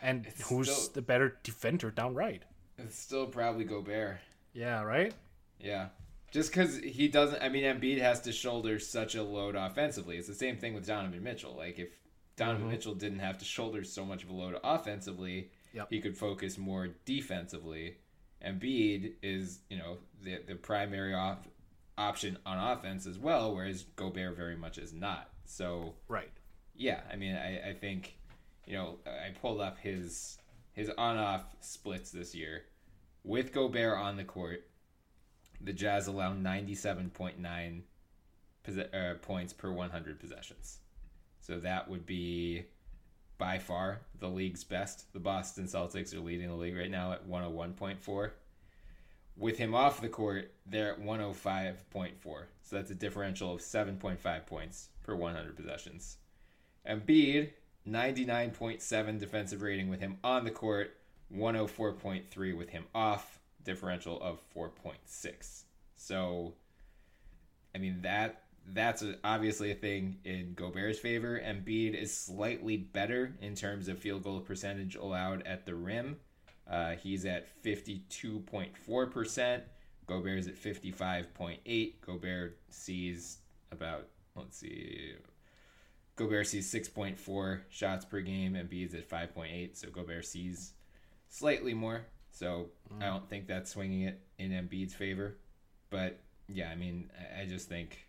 [0.00, 2.44] And It's who's still- the better defender downright?
[2.78, 4.18] it's still probably Gobert.
[4.52, 5.12] Yeah, right?
[5.60, 5.88] Yeah,
[6.32, 7.42] just because he doesn't.
[7.42, 10.16] I mean, Embiid has to shoulder such a load offensively.
[10.18, 11.54] It's the same thing with Donovan Mitchell.
[11.56, 11.88] Like if
[12.36, 12.70] Donovan Mm-hmm.
[12.70, 15.88] Mitchell didn't have to shoulder so much of a load offensively, Yep.
[15.90, 17.96] he could focus more defensively.
[18.44, 21.38] Embiid is, you know, the the primary off,
[21.96, 25.28] option on offense as well, whereas Gobert very much is not.
[25.44, 26.30] So Right.
[26.76, 28.16] yeah, I mean, I, I think,
[28.66, 30.38] you know, I pulled up his
[30.72, 32.62] his on off splits this year
[33.24, 34.64] with Gobert on the court.
[35.60, 37.84] The Jazz allow ninety seven point nine
[38.68, 40.78] uh, points per one hundred possessions,
[41.40, 42.64] so that would be
[43.38, 45.12] by far the league's best.
[45.12, 48.34] The Boston Celtics are leading the league right now at one hundred one point four.
[49.38, 52.12] With him off the court, they're at 105.4.
[52.24, 56.16] So that's a differential of 7.5 points per 100 possessions.
[56.84, 57.50] Embiid,
[57.88, 60.96] 99.7 defensive rating with him on the court,
[61.32, 65.62] 104.3 with him off, differential of 4.6.
[65.96, 66.54] So,
[67.74, 71.40] I mean that that's a, obviously a thing in Gobert's favor.
[71.42, 76.16] Embiid is slightly better in terms of field goal percentage allowed at the rim.
[76.68, 79.62] Uh, he's at 52.4%.
[80.06, 81.92] Gobert is at 55.8.
[82.00, 83.38] Gobert sees
[83.72, 85.14] about, let's see,
[86.16, 89.76] Gobert sees 6.4 shots per game, and Embiid's at 5.8.
[89.76, 90.72] So Gobert sees
[91.28, 92.06] slightly more.
[92.38, 92.68] So
[93.00, 95.36] I don't think that's swinging it in Embiid's favor.
[95.90, 97.10] But yeah, I mean,
[97.40, 98.06] I- just think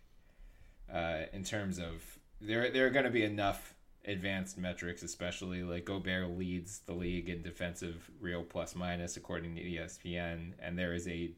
[0.92, 3.74] uh, in terms of there, there are going to be enough
[4.04, 9.62] advanced metrics, especially like Gobert leads the league in defensive real plus minus according to
[9.62, 11.30] ESPN, and there is a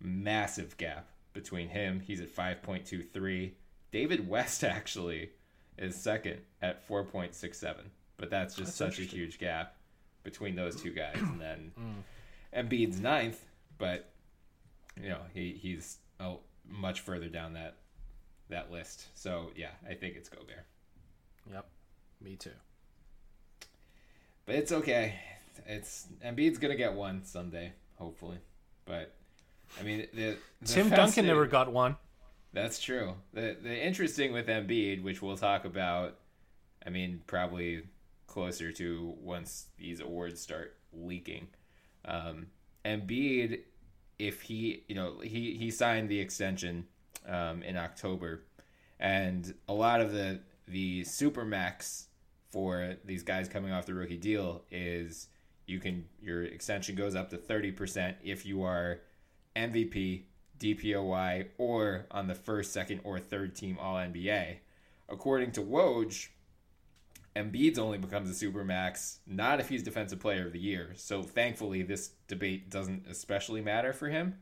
[0.00, 2.00] massive gap between him.
[2.00, 3.52] He's at 5.23.
[3.92, 5.30] David West actually
[5.78, 7.74] is second at 4.67,
[8.16, 9.76] but that's just such a huge gap
[10.24, 11.16] between those two guys.
[11.16, 11.72] And then
[12.56, 13.44] Embiid's ninth,
[13.78, 14.10] but
[15.00, 17.76] you know he he's oh, much further down that
[18.48, 19.06] that list.
[19.14, 20.66] So yeah, I think it's Gobert.
[21.50, 21.66] Yep.
[22.20, 22.50] Me too.
[24.46, 25.14] But it's okay.
[25.66, 28.38] It's Embiid's gonna get one someday, hopefully.
[28.84, 29.14] But
[29.78, 31.96] I mean, the, the Tim Duncan never got one.
[32.52, 33.14] That's true.
[33.32, 36.16] The the interesting with Embiid, which we'll talk about,
[36.84, 37.84] I mean, probably
[38.26, 41.48] closer to once these awards start leaking.
[42.04, 42.46] Um,
[42.84, 43.60] Embiid,
[44.18, 46.86] if he, you know, he he signed the extension
[47.28, 48.42] um, in October,
[48.98, 52.04] and a lot of the the supermax
[52.50, 55.28] for these guys coming off the rookie deal is
[55.66, 59.00] you can your extension goes up to 30% if you are
[59.56, 60.22] MVP,
[60.58, 64.58] DPOY, or on the first, second, or third team All NBA.
[65.08, 66.28] According to Woj,
[67.36, 70.92] Embiid's only becomes a supermax not if he's Defensive Player of the Year.
[70.96, 74.38] So thankfully, this debate doesn't especially matter for him.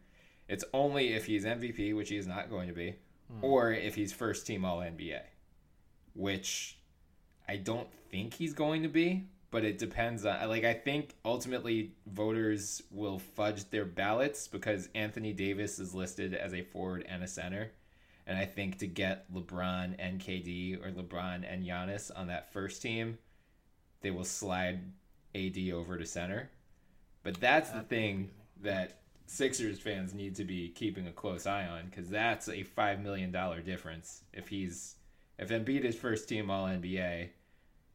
[0.49, 2.95] It's only if he's MVP, which he is not going to be,
[3.31, 3.45] hmm.
[3.45, 5.21] or if he's first team All NBA,
[6.15, 6.79] which
[7.47, 11.93] I don't think he's going to be, but it depends on like I think ultimately
[12.07, 17.29] voters will fudge their ballots because Anthony Davis is listed as a forward and a
[17.29, 17.73] center.
[18.29, 22.83] And I think to get LeBron and KD or LeBron and Giannis on that first
[22.83, 23.17] team,
[24.03, 24.81] they will slide
[25.35, 26.51] AD over to center.
[27.23, 31.87] But that's the thing that Sixers fans need to be keeping a close eye on
[31.87, 34.25] because that's a five million dollar difference.
[34.33, 34.97] If he's
[35.39, 37.29] if Embiid is first team All NBA,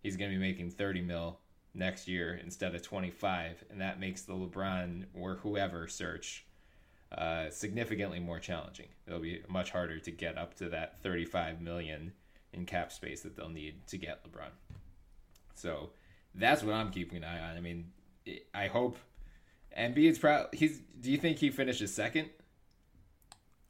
[0.02, 1.40] he's going to be making 30 mil
[1.76, 6.46] next year instead of 25 and that makes the lebron or whoever search
[7.18, 12.12] uh, significantly more challenging it'll be much harder to get up to that 35 million
[12.52, 14.50] in cap space that they'll need to get lebron
[15.56, 15.90] so
[16.36, 17.92] that's what i'm keeping an eye on i mean
[18.54, 18.98] i hope
[19.78, 22.30] Embiid's proud he's do you think he finishes second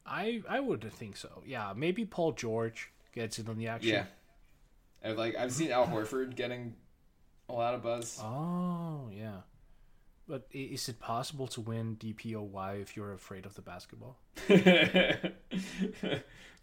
[0.06, 1.42] I I would think so.
[1.46, 3.90] Yeah, maybe Paul George gets in on the action.
[3.90, 4.04] yeah
[5.02, 6.74] I've, like i've seen al horford getting
[7.48, 9.38] a lot of buzz Oh yeah.
[10.26, 14.16] But is it possible to win DPOY if you're afraid of the basketball?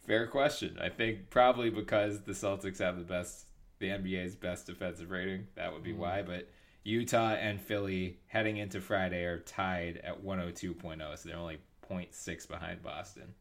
[0.07, 0.79] Fair question.
[0.81, 3.45] I think probably because the Celtics have the best,
[3.77, 5.45] the NBA's best defensive rating.
[5.55, 5.97] That would be mm.
[5.97, 6.23] why.
[6.23, 6.49] But
[6.83, 12.81] Utah and Philly heading into Friday are tied at 102.0, so they're only 0.6 behind
[12.81, 13.35] Boston.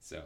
[0.00, 0.22] So,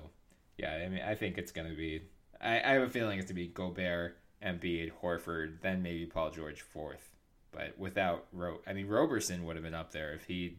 [0.57, 2.03] yeah, I mean, I think it's going to be.
[2.41, 6.31] I, I have a feeling it's going to be Gobert, Embiid, Horford, then maybe Paul
[6.31, 7.11] George fourth.
[7.53, 10.59] But without Ro, I mean, Roberson would have been up there if he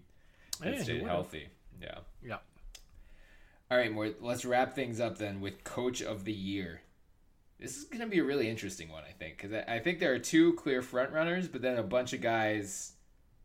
[0.62, 1.08] had Yeah, stayed would've.
[1.08, 1.48] healthy.
[1.82, 2.00] Yeah.
[2.24, 2.38] Yeah.
[3.70, 4.10] All right, more.
[4.20, 6.82] Let's wrap things up then with Coach of the Year.
[7.60, 10.00] This is going to be a really interesting one, I think, because I, I think
[10.00, 12.94] there are two clear front runners, but then a bunch of guys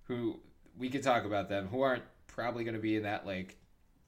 [0.05, 0.41] who
[0.77, 3.57] we could talk about them who aren't probably going to be in that like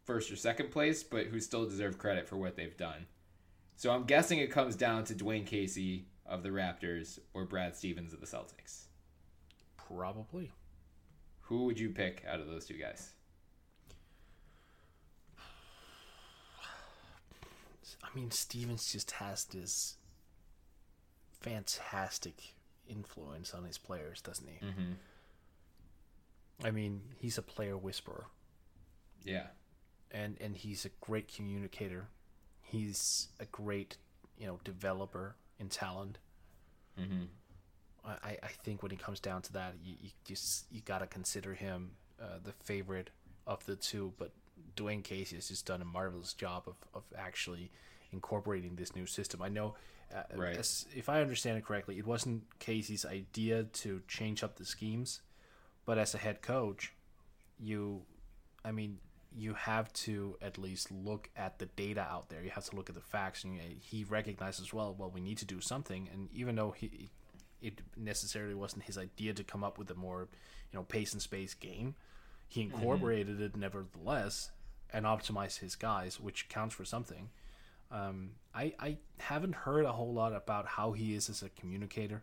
[0.05, 3.07] first or second place, but who still deserve credit for what they've done.
[3.76, 8.12] So I'm guessing it comes down to Dwane Casey of the Raptors or Brad Stevens
[8.12, 8.86] of the Celtics.
[9.97, 10.51] Probably.
[11.43, 13.11] Who would you pick out of those two guys?
[18.03, 19.97] I mean, Stevens just has this
[21.41, 22.55] fantastic
[22.89, 24.64] influence on his players, doesn't he?
[24.66, 24.93] Mm-hmm.
[26.66, 28.26] I mean, he's a player whisperer,
[29.24, 29.47] Yeah.
[30.11, 32.09] and and he's a great communicator.
[32.62, 33.97] He's a great,
[34.36, 36.18] you know, developer in talent.
[37.01, 37.24] Mm-hmm.
[38.24, 41.54] I, I- think when it comes down to that, you, you just you gotta consider
[41.54, 41.92] him
[42.22, 43.11] uh, the favorite
[43.46, 44.12] of the two.
[44.18, 44.32] But
[44.76, 47.70] Dwane Casey has just done a marvelous job of, of actually
[48.12, 49.42] incorporating this new system.
[49.42, 49.74] I know,
[50.14, 50.56] uh, Right.
[50.56, 55.20] as, if I understand it correctly, it wasn't Casey's idea to change up the schemes,
[55.84, 56.92] but as a head coach,
[57.61, 58.02] you,
[58.64, 58.98] I mean,
[59.36, 62.42] you have to at least look at the data out there.
[62.42, 64.94] You have to look at the facts, and he recognizes well.
[64.98, 67.11] Well, we need to do something, and even though he,
[67.61, 70.28] it necessarily wasn't his idea to come up with a more,
[70.72, 71.94] you know, pace and space game,
[72.46, 74.50] he incorporated it nevertheless
[74.92, 77.28] and optimized his guys, which counts for something.
[77.90, 82.22] Um, I I haven't heard a whole lot about how he is as a communicator,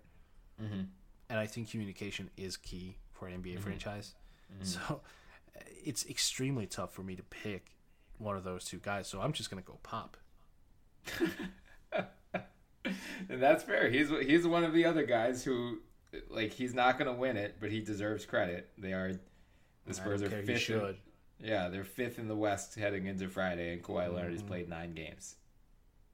[0.61, 0.81] Mm-hmm.
[1.29, 4.13] and I think communication is key for an NBA franchise.
[4.61, 7.75] So uh, it's extremely tough for me to pick
[8.19, 9.07] one of those two guys.
[9.07, 10.15] So I'm just gonna go pop.
[13.29, 13.89] And that's fair.
[13.89, 15.79] He's he's one of the other guys who,
[16.29, 18.69] like, he's not going to win it, but he deserves credit.
[18.77, 19.13] They are
[19.85, 20.69] the Spurs are don't care, he fifth.
[20.69, 20.95] in-
[21.41, 24.47] yeah, they're fifth in the West heading into Friday, and Kawhi Leonard has mm-hmm.
[24.47, 25.35] played nine games.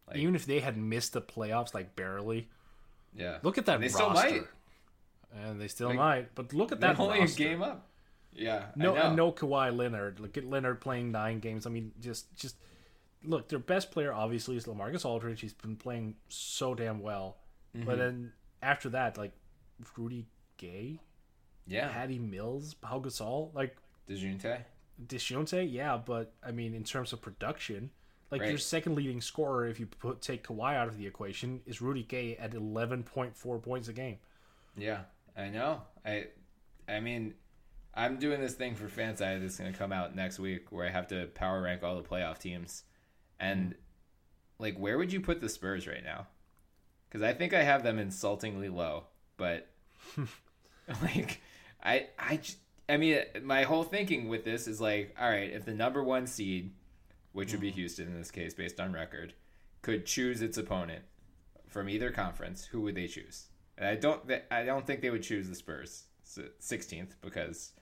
[0.07, 2.49] Like- Even if they had missed the playoffs like barely,
[3.15, 3.97] Yeah, look at that And they roster.
[4.05, 4.43] still might.
[5.45, 6.35] And they still Like, might.
[6.35, 7.43] But look at that only roster.
[7.43, 7.87] a game up.
[8.33, 9.15] Yeah, No, I know.
[9.15, 10.19] no Kawhi Leonard.
[10.19, 11.65] Look at Leonard playing nine games.
[11.65, 12.55] I mean, just just
[13.23, 13.49] look.
[13.49, 15.41] Their best player obviously is LaMarcus Aldridge.
[15.41, 17.37] He's been playing so damn well.
[17.75, 17.85] Mm-hmm.
[17.85, 19.33] But then after that, like
[19.97, 20.99] Rudy Gay,
[21.67, 23.77] yeah, Patty Mills, Paul Gasol, like
[24.09, 24.59] Dejunte.
[25.07, 25.97] Dejounte, yeah.
[25.97, 27.91] But I mean, in terms of production,
[28.29, 31.81] like your second leading scorer, if you put take Kawhi out of the equation, is
[31.81, 34.17] Rudy Gay at eleven point four points a game.
[34.77, 35.01] Yeah,
[35.35, 35.81] I know.
[36.05, 36.27] I,
[36.87, 37.33] I mean,
[37.93, 40.91] I'm doing this thing for FanSided that's going to come out next week where I
[40.91, 42.83] have to power rank all the playoff teams,
[43.41, 43.75] and
[44.59, 46.27] like, where would you put the Spurs right now?
[47.09, 49.67] Because I think I have them insultingly low, but
[51.01, 51.41] like,
[51.83, 52.39] I I
[52.87, 56.27] I mean, my whole thinking with this is like, all right, if the number one
[56.27, 56.71] seed,
[57.33, 57.75] which would be mm.
[57.75, 59.33] Houston in this case, based on record,
[59.81, 61.03] could choose its opponent
[61.67, 63.47] from either conference, who would they choose?
[63.77, 64.21] And I don't,
[64.51, 66.03] I don't think they would choose the Spurs
[66.59, 67.73] sixteenth because,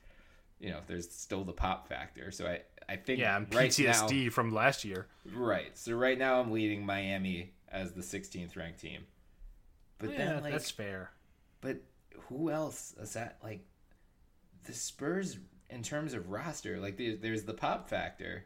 [0.60, 2.32] you know, if there's still the pop factor.
[2.32, 5.07] So I, I think Yeah, and right PTSD from last year.
[5.34, 5.78] right.
[5.78, 9.05] So right now I'm leading Miami as the 16th ranked team.
[9.99, 11.12] But yeah, then like, that's fair.
[11.62, 11.78] but
[12.28, 13.38] who else is that?
[13.43, 13.66] Like
[14.66, 15.38] the Spurs
[15.70, 18.45] in terms of roster, like there's, there's the pop factor,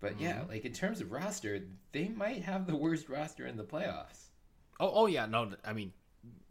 [0.00, 0.50] but yeah, Mm-hmm.
[0.50, 1.60] like in terms of roster,
[1.92, 4.26] they might have the worst roster in the playoffs.
[4.78, 5.92] Oh, oh yeah, no, I mean,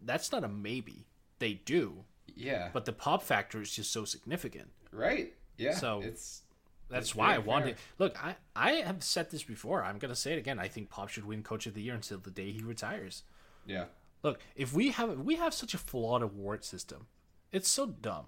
[0.02, 1.06] that's not a maybe.
[1.40, 2.04] They do,
[2.36, 4.72] Yeah, but the pop factor is just so significant.
[4.92, 5.34] Right.
[5.58, 6.44] Yeah, So- it's
[6.90, 7.76] That's That's why I wanted.
[8.00, 9.84] Look, I I have said this before.
[9.84, 10.58] I'm gonna say it again.
[10.60, 13.24] I think Pop should win Coach of the Year until the day he retires.
[13.66, 13.86] yeah,
[14.24, 17.06] Look, if we have we have such a flawed award system,
[17.52, 18.26] it's so dumb.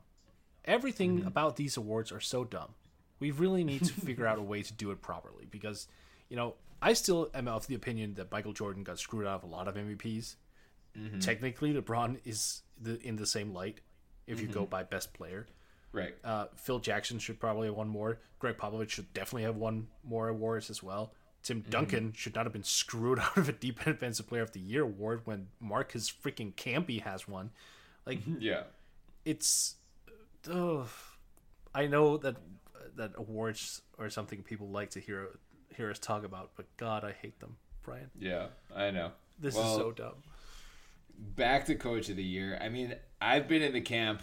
[0.65, 1.27] Everything Mm-hmm.
[1.27, 2.75] about these awards are so dumb.
[3.19, 5.87] We really need to figure out a way to do it properly because,
[6.29, 6.53] you know,
[6.83, 9.67] I still am of the opinion that Michael Jordan got screwed out of a lot
[9.67, 10.35] of MVPs.
[10.97, 11.19] Mm-hmm.
[11.19, 13.79] Technically, LeBron is the, in the same light
[14.27, 14.53] if you Mm-hmm.
[14.53, 15.47] go by best player.
[15.93, 16.15] Right.
[16.23, 18.19] Uh, Phil Jackson should probably have one more.
[18.39, 21.13] Gregg Popovich should definitely have won more awards as well.
[21.43, 24.59] Tim Duncan should not have been screwed out of a Deep Defensive Player of the
[24.59, 27.49] Year award when Marcus freaking Camby has one.
[28.05, 28.63] Like yeah,
[29.25, 29.75] it's,
[30.49, 30.87] ugh.
[31.73, 32.35] I know that
[32.95, 35.29] that awards are something people like to hear
[35.75, 38.09] hear us talk about, but God, I hate them, Bryan.
[38.19, 38.47] yeah.
[38.75, 39.11] I know.
[39.39, 40.15] This Well, is so dumb.
[41.17, 42.57] back to Coach of the Year.
[42.61, 44.21] I mean, I've been in the camp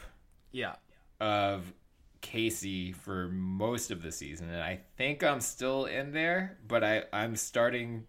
[0.53, 0.75] Yeah,
[1.21, 1.73] of
[2.21, 6.59] Casey for most of the season, and I think I'm still in there.
[6.67, 8.07] But I I'm starting.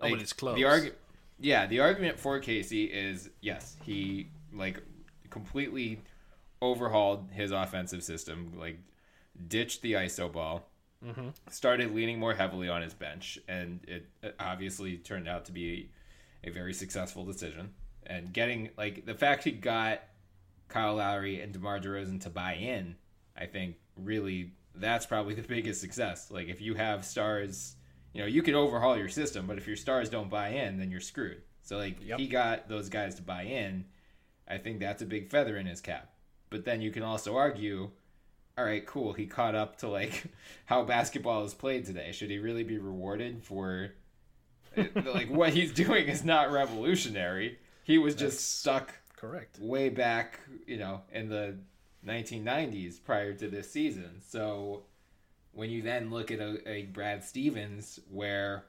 [0.00, 0.56] Oh, but it's close.
[0.56, 0.94] The argu-
[1.38, 4.82] yeah, the argument for Casey is yes, he like
[5.30, 6.00] completely
[6.62, 8.78] overhauled his offensive system, like
[9.48, 10.68] ditched the ISO ball,
[11.04, 11.28] mm-hmm.
[11.50, 15.90] started leaning more heavily on his bench, and it it obviously turned out to be
[16.44, 17.70] a very successful decision.
[18.06, 20.02] And getting like the fact he got
[20.70, 22.96] Kyle Lowry and DeMar DeRozan to buy in,
[23.36, 26.30] I think really that's probably the biggest success.
[26.30, 27.76] Like if you have stars,
[28.14, 30.90] you know, you can overhaul your system, but if your stars don't buy in, then
[30.90, 31.42] you're screwed.
[31.62, 32.18] So like Yep.
[32.18, 33.84] he got those guys to buy in.
[34.48, 36.12] I think that's a big feather in his cap.
[36.48, 37.90] But then you can also argue,
[38.58, 40.24] all right, cool, he caught up to like
[40.66, 42.10] how basketball is played today.
[42.12, 43.92] Should he really be rewarded for
[44.76, 47.58] like what he's doing is not revolutionary.
[47.84, 49.58] He was just That's- stuck Correct.
[49.60, 51.56] way back, you know, in the
[52.06, 54.22] 1990s prior to this season.
[54.26, 54.84] So
[55.52, 58.64] when you then look at a, a Brad Stevens where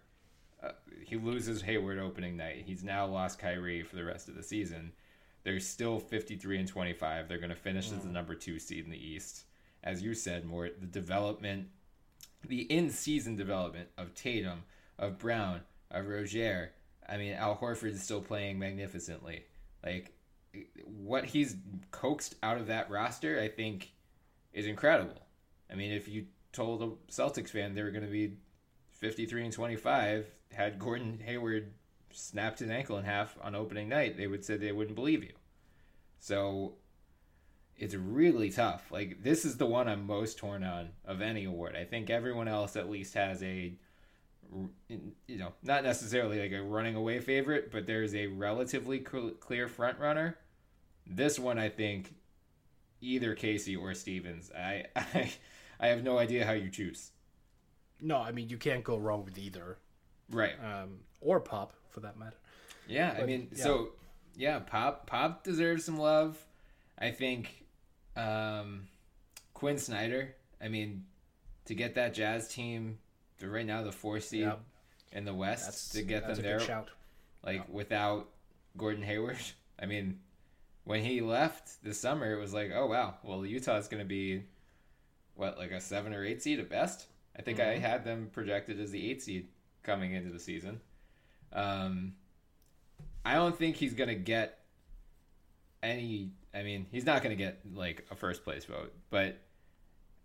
[0.61, 0.71] uh,
[1.05, 4.91] he loses Hayward opening night, he's now lost Kyrie for the rest of the season.
[5.43, 7.29] They're still 53 and 25.
[7.29, 9.45] They're going to finish as the number two seed in the East.
[9.85, 11.69] As you said, more the development,
[12.45, 14.63] the in-season development of Tatum,
[14.99, 16.73] of Brown, of Rozier.
[17.07, 19.45] I mean, Al Horford is still playing magnificently.
[19.83, 20.13] Like
[20.85, 21.55] what he's
[21.91, 23.93] coaxed out of that roster, I think,
[24.53, 25.21] is incredible.
[25.71, 28.33] I mean, if you told a Celtics fan they were going to be
[28.91, 31.73] 53 and 25, had Gordon Hayward
[32.13, 35.33] snapped his ankle in half on opening night, they would say they wouldn't believe you.
[36.19, 36.73] So
[37.77, 38.91] it's really tough.
[38.91, 41.75] Like this is the one I'm most torn on of any award.
[41.75, 43.73] I think everyone else at least has a
[44.89, 49.67] you know, not necessarily like a running away favorite, but there's a relatively cl- clear
[49.67, 50.37] front runner.
[51.07, 52.13] This one, I think,
[52.99, 54.51] either Casey or Stevens.
[54.55, 55.31] I, I,
[55.79, 57.11] I have no idea how you choose.
[58.01, 59.77] No, I mean you can't go wrong with either,
[60.29, 60.53] Right.
[60.63, 62.37] um, or Pop for that matter.
[62.87, 63.63] Yeah, I mean, yeah.
[63.63, 63.89] so
[64.35, 66.37] yeah, Pop Pop deserves some love.
[66.97, 67.65] I think
[68.15, 68.87] um,
[69.53, 70.35] Quin Snyder.
[70.59, 71.05] I mean,
[71.65, 72.97] to get that Jazz team,
[73.41, 74.61] they're right now the four seed Yep.
[75.11, 75.65] in the West.
[75.65, 76.85] That's to get them there,
[77.43, 78.29] like without
[78.77, 79.37] Gordon Hayward.
[79.79, 80.19] I mean,
[80.83, 84.43] when he left this summer, it was like, oh wow, well Utah's going to be
[85.35, 87.07] what like a seven or eight seed at best.
[87.37, 89.47] I think I had them projected as the eight seed
[89.83, 90.81] coming into the season.
[91.53, 92.13] Um,
[93.25, 94.59] I don't think he's going to get
[95.81, 96.31] any.
[96.53, 99.39] I mean, he's not going to get like a first place vote, but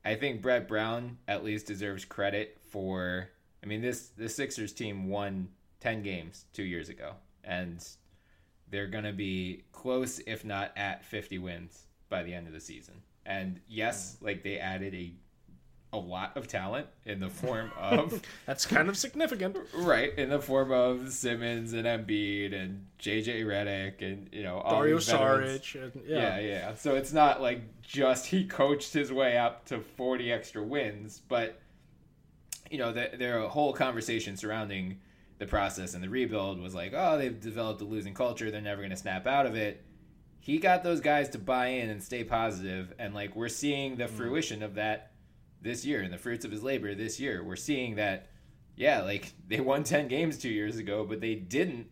[0.07, 3.29] I think Brett Brown at least deserves credit for.
[3.61, 5.49] I mean, this the Sixers team won
[5.81, 7.85] ten games two years ago, and
[8.71, 12.61] they're going to be close, if not at fifty wins by the end of the
[12.61, 13.03] season.
[13.27, 14.27] And yes, mm.
[14.27, 15.13] like they added a
[15.97, 19.57] a lot of talent in the form of That's kind of significant.
[19.75, 24.81] right in the form of Simmons and Embiid and JJ Redick and you know all
[24.81, 24.99] Dario.
[24.99, 25.83] Saric.
[25.83, 26.41] And, Yeah, yeah.
[26.41, 26.75] yeah.
[26.75, 31.61] So it's not like just he coached his way up to 40 extra wins, but
[32.71, 34.99] you know, the, their whole conversation surrounding
[35.39, 38.81] the process and the rebuild was like, oh, they've developed a losing culture, they're never
[38.81, 39.85] going to snap out of it.
[40.41, 44.05] He got those guys to buy in and stay positive, and like we're seeing the
[44.05, 44.11] mm.
[44.11, 45.11] fruition of that
[45.67, 47.45] this year and the fruits of his labor this year.
[47.45, 48.31] We're seeing that,
[48.77, 51.89] yeah, like they won 10 games two years ago, but they didn't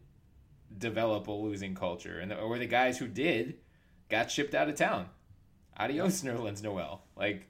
[0.76, 3.58] develop a losing culture, and or the guys who did
[4.08, 5.08] got shipped out of town.
[5.76, 7.02] Adios, Nerlens Noel.
[7.16, 7.48] Like,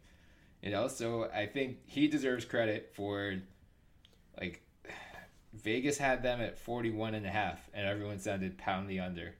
[0.63, 3.35] you know, so I think he deserves credit for,
[4.41, 4.63] like,
[5.53, 9.35] Vegas had them at 41 and a half, and everyone sounded pound the under.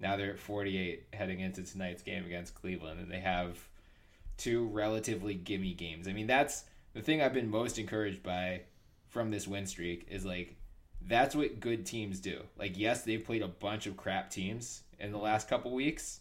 [0.00, 3.56] Now they're at 48 heading into tonight's game against Cleveland, and they have
[4.36, 6.08] two relatively gimme games.
[6.08, 8.62] I mean, that's the thing I've been most encouraged by
[9.08, 10.56] from this win streak is like
[11.06, 12.40] that's what good teams do.
[12.58, 16.20] Like, yes, they've played a bunch of crap teams in the last couple weeks,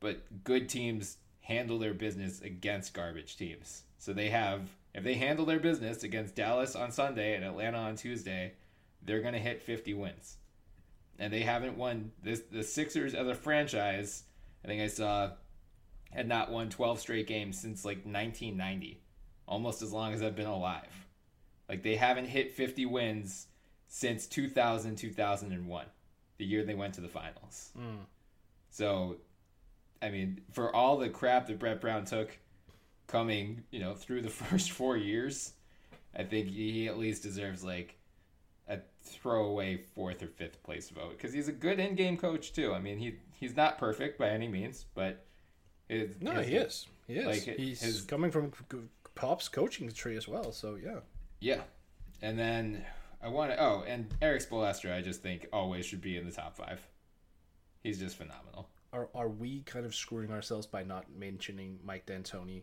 [0.00, 3.82] but good teams handle their business against garbage teams.
[3.98, 7.96] So they have, if they handle their business against Dallas on Sunday and Atlanta on
[7.96, 8.54] Tuesday,
[9.02, 10.36] they're going to hit 50 wins.
[11.18, 12.40] And they haven't won this.
[12.50, 14.24] The Sixers as a franchise,
[14.64, 15.30] I think I saw,
[16.14, 19.00] had not won 12 straight games since like 1990,
[19.46, 21.06] almost as long as I've been alive.
[21.68, 23.48] Like they haven't hit 50 wins
[23.88, 25.86] since 2000 2001,
[26.38, 27.70] the year they went to the finals.
[27.76, 28.04] Hmm.
[28.70, 29.16] So,
[30.02, 32.36] I mean, for all the crap that Brett Brown took
[33.06, 35.52] coming, you know, through the first four years,
[36.16, 37.96] I think he at least deserves like
[38.68, 42.72] a throwaway fourth or fifth place vote because he's a good in-game coach too.
[42.72, 45.24] I mean, he he's not perfect by any means, but
[45.88, 46.86] his, No, his- he is.
[47.06, 47.26] He is.
[47.26, 48.52] Like, He's his- coming from
[49.14, 50.52] Pop's coaching tree as well.
[50.52, 51.00] So yeah.
[51.40, 51.62] Yeah,
[52.22, 52.84] and then
[53.22, 53.60] I want to.
[53.62, 56.80] Oh, and Erik Spoelstra, I just think always should be in the top five.
[57.82, 58.68] He's just phenomenal.
[58.92, 62.62] Are are we kind of screwing ourselves by not mentioning Mike D'Antoni?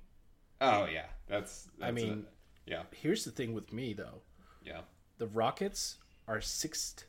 [0.61, 1.65] Oh yeah, that's.
[1.77, 4.22] that's I mean- a- yeah, Here's the thing with me though.
[4.64, 4.81] yeah,
[5.18, 7.06] The Rockets are sixth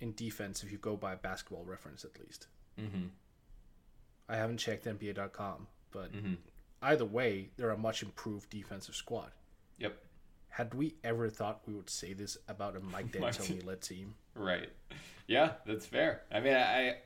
[0.00, 2.46] in defense if you go by basketball reference at least.
[2.78, 3.06] mm-hmm.
[4.28, 6.34] I haven't checked NBA.com, but mm-hmm.
[6.82, 9.30] either way, they're a much improved defensive squad.
[9.78, 9.96] Yep.
[10.48, 14.14] Had we ever thought we would say this about a Mike D'Antoni led team?
[14.34, 14.68] Right.
[15.26, 16.22] Yeah, that's fair.
[16.32, 16.96] I mean, I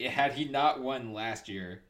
[0.00, 1.82] had he not won last year,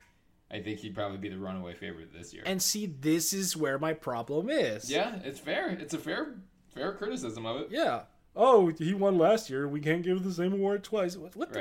[0.51, 2.43] I think he'd probably be the runaway favorite this year.
[2.45, 4.91] And see, this is where my problem is.
[4.91, 5.71] yeah, it's fair.
[5.71, 6.35] It's a fair
[6.75, 7.69] fair criticism of it.
[7.71, 8.03] Yeah.
[8.35, 9.69] Oh, he won last year.
[9.69, 11.17] We can't give the same award twice.
[11.17, 11.59] What, what the?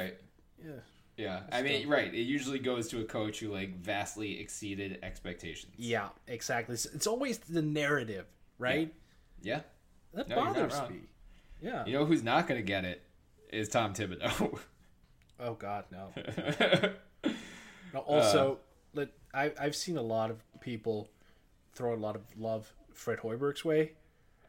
[0.64, 0.72] Yeah.
[1.18, 1.42] Yeah.
[1.52, 2.14] I mean, right.
[2.14, 5.74] It usually goes to a coach who like vastly exceeded expectations.
[5.78, 6.74] Yeah, exactly.
[6.74, 8.26] It's, it's always the narrative,
[8.58, 8.94] right?
[9.42, 9.62] Yeah.
[10.14, 11.02] That No, bothers me.
[11.62, 11.86] Yeah.
[11.86, 13.04] You know who's not going to get it
[13.52, 14.60] is Tom Thibodeau.
[15.40, 16.12] oh God, no.
[17.94, 18.56] Now, also, uh.
[18.94, 21.10] let I I've seen a lot of people
[21.74, 23.94] throw a lot of love Fred Hoiberg's way,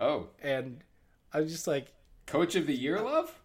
[0.01, 0.85] oh, and
[1.33, 1.93] I'm just like,
[2.27, 3.37] coach of the year, love.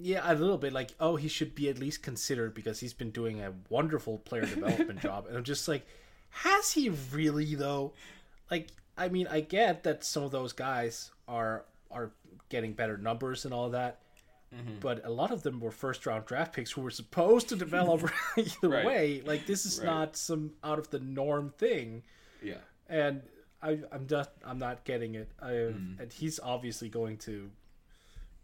[0.00, 3.10] Yeah, a little bit like, oh, he should be at least considered because he's been
[3.10, 5.86] doing a wonderful player development job, and I'm just like,
[6.30, 7.92] has he really though?
[8.50, 12.10] Like, I mean, I get that some of those guys are are
[12.48, 14.00] getting better numbers and all that.
[14.80, 18.10] But a lot of them were first round draft picks who were supposed to develop
[18.38, 18.86] either Right.
[18.86, 19.22] way.
[19.24, 19.84] Like this is Right.
[19.86, 22.02] not some out of the norm thing
[22.42, 22.58] Yeah.
[22.88, 23.20] and
[23.62, 25.30] I, I'm just I'm not getting it.
[25.42, 26.00] I, Mm.
[26.00, 27.50] And he's obviously going to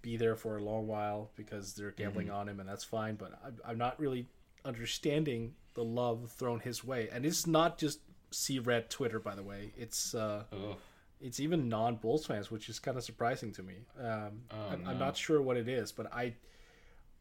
[0.02, 2.36] be there for a long while because they're gambling Mm-hmm.
[2.36, 3.14] on him, and that's fine.
[3.14, 4.26] But I'm, I'm not really
[4.64, 8.00] understanding the love thrown his way, and it's not just
[8.30, 9.72] see red Twitter, by the way.
[9.76, 10.76] It's uh, Ugh.
[11.20, 13.74] it's even non Bulls fans, which is kind of surprising to me.
[14.00, 16.34] Um, Oh, I'm, I'm not sure what it is, but I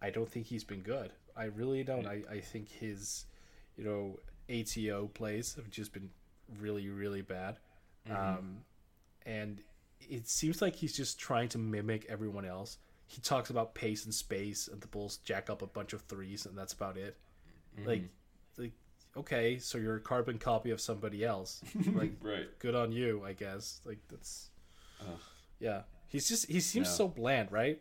[0.02, 1.12] I don't think he's been good.
[1.38, 2.08] I really don't.
[2.08, 3.26] I, I think his
[3.78, 6.10] you know ATO plays have just been
[6.60, 7.58] really really bad,
[8.10, 8.18] Mm-hmm.
[8.40, 8.58] um,
[9.26, 9.62] and
[10.10, 12.78] it seems like he's just trying to mimic everyone else.
[13.08, 16.46] He talks about pace and space, and the Bulls jack up a bunch of threes,
[16.46, 17.18] and that's about it.
[17.78, 17.88] Mm-hmm.
[17.90, 18.04] Like,
[18.58, 18.72] like
[19.18, 21.62] okay, so you're a carbon copy of somebody else.
[21.94, 22.48] Like, Right.
[22.60, 23.82] good on you, I guess.
[23.86, 24.50] Like that's
[25.60, 25.82] yeah.
[26.08, 26.94] He's just he seems No.
[26.94, 27.80] so bland, right?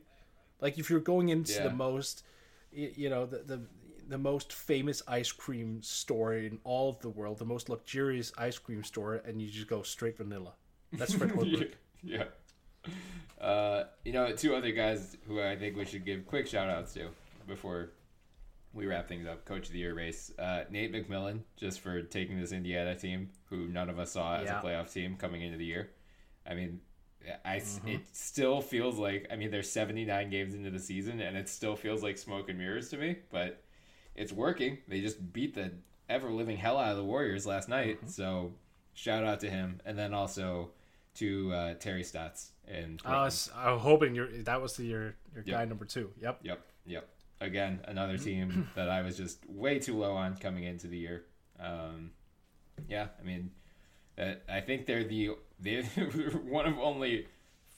[0.61, 1.65] Like if you're going into Yeah.
[1.65, 2.25] the most
[2.73, 3.61] you know, the, the
[4.09, 8.59] the most famous ice cream store in all of the world, the most luxurious ice
[8.59, 10.55] cream store, and you just go straight vanilla.
[10.93, 11.73] That's Fred Hoiberg.
[12.03, 12.25] Yeah.
[13.41, 16.93] Uh, you know, two other guys who I think we should give quick shout outs
[16.95, 17.09] to
[17.47, 17.91] before
[18.73, 19.45] we wrap things up.
[19.45, 20.31] Coach of the year race.
[20.39, 24.45] Uh, Nate McMillan, just for taking this Indiana team, who none of us saw as
[24.47, 24.61] Yeah.
[24.61, 25.91] a playoff team coming into the year.
[26.47, 26.81] I mean,
[27.45, 27.89] I, Mm-hmm.
[27.89, 31.77] it still feels like, I mean, there's 79 games into the season, and it still
[31.77, 33.63] feels like smoke and mirrors to me, but
[34.15, 34.79] it's working.
[34.89, 35.73] They just beat the
[36.09, 37.97] ever living hell out of the Warriors last night.
[37.99, 38.09] Mm-hmm.
[38.09, 38.53] So
[38.95, 40.71] shout out to him, and then also
[41.17, 45.03] to uh, Terry Stotts and I was, I was hoping your that was the, your
[45.35, 45.47] your Yep.
[45.47, 46.11] guy number two.
[46.21, 46.41] Yep.
[46.43, 47.09] Yep, yep.
[47.41, 51.25] Again, another team that I was just way too low on coming into the year.
[51.59, 52.13] Um,
[52.89, 53.51] yeah, I mean,
[54.19, 55.83] uh, I think they're the they
[56.45, 57.27] one of only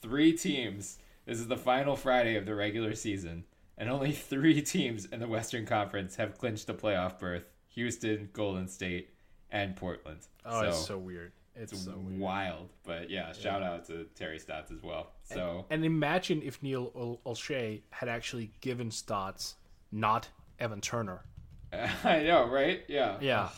[0.00, 0.98] three teams.
[1.26, 3.44] This is the final Friday of the regular season,
[3.78, 8.68] and only three teams in the Western Conference have clinched a playoff berth: Houston, Golden
[8.68, 9.10] State,
[9.50, 10.20] and Portland.
[10.44, 11.32] Oh, it's so weird.
[11.54, 12.18] It's, it's so weird.
[12.20, 12.70] wild.
[12.84, 15.10] But yeah, shout out to Terry Stotts as well.
[15.24, 19.56] So And imagine if Neil Ol- Olshey had actually given Stotts,
[19.90, 21.22] not Evan Turner.
[22.04, 22.82] I know, right?
[22.88, 23.48] Yeah, Yeah.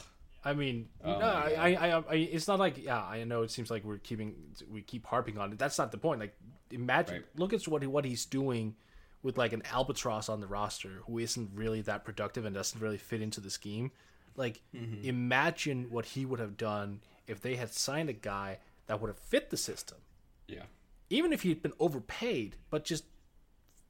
[0.47, 3.51] I mean, Oh no, I, I, I, I, it's not like, yeah, I know it
[3.51, 4.35] seems like we're keeping,
[4.71, 5.59] we keep harping on it.
[5.59, 6.21] That's not the point.
[6.21, 6.37] Like,
[6.71, 7.25] imagine, Right.
[7.37, 8.75] look at what he, what he's doing
[9.23, 12.99] with like an albatross on the roster who isn't really that productive and doesn't really
[12.99, 13.91] fit into the scheme.
[14.37, 15.09] Like, Mm-hmm.
[15.09, 19.19] imagine what he would have done if they had signed a guy that would have
[19.19, 19.99] fit the system,
[20.47, 20.65] yeah.
[21.11, 23.05] even if he'd been overpaid, but just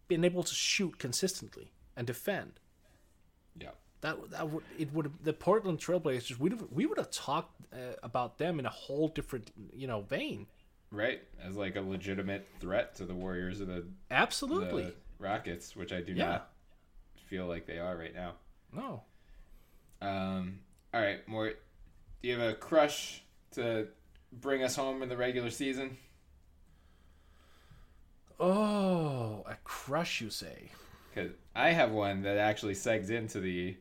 [0.09, 2.61] been able to shoot consistently and defend.
[3.59, 3.70] Yeah.
[4.02, 7.94] That that would it would the Portland Trailblazers we would we would have talked uh,
[8.02, 10.47] about them in a whole different you know vein.
[10.90, 14.85] Right, as like a legitimate threat to the Warriors or the, Absolutely.
[14.85, 16.27] the Rockets, which I do Yeah.
[16.27, 16.52] not
[17.16, 18.35] feel like they are right now.
[18.73, 19.02] No.
[20.01, 20.61] Um,
[20.93, 21.61] all right, Mort,
[22.23, 23.23] do you have a crush
[23.55, 23.89] to
[24.32, 25.97] bring us home in the regular season?
[28.40, 30.70] Oh, a crush, you say?
[31.14, 33.76] Because I have one that actually segs into the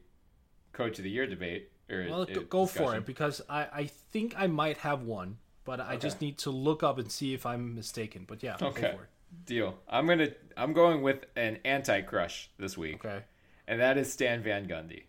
[0.74, 1.72] Coach of the Year debate.
[1.90, 5.38] Or Well, uh, go, go for it because I I think I might have one,
[5.66, 8.26] but I just need to look up and see if I'm mistaken.
[8.28, 9.10] But yeah, Okay, go for it.
[9.46, 9.76] deal.
[9.90, 13.04] I'm gonna I'm going with an anti crush this week.
[13.04, 13.24] Okay.
[13.68, 15.04] and that is Stan Van Gundy,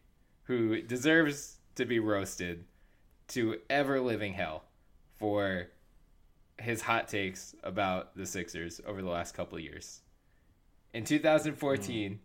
[0.45, 2.65] who deserves to be roasted
[3.29, 4.65] to ever living hell
[5.19, 5.69] for
[6.59, 10.01] his hot takes about the Sixers over the last couple of years.
[10.93, 12.19] In 2014, mm.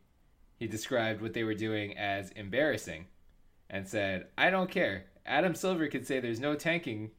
[0.58, 3.06] he described what they were doing as embarrassing
[3.70, 5.06] and said, I don't care.
[5.26, 7.12] Adam Silver could say there's no tanking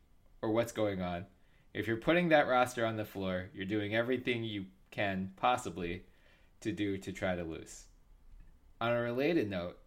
[0.42, 1.26] or what's going on.
[1.72, 6.04] If you're putting that roster on the floor, you're doing everything you can possibly
[6.60, 7.84] to do to try to lose.
[8.80, 9.78] On a related note,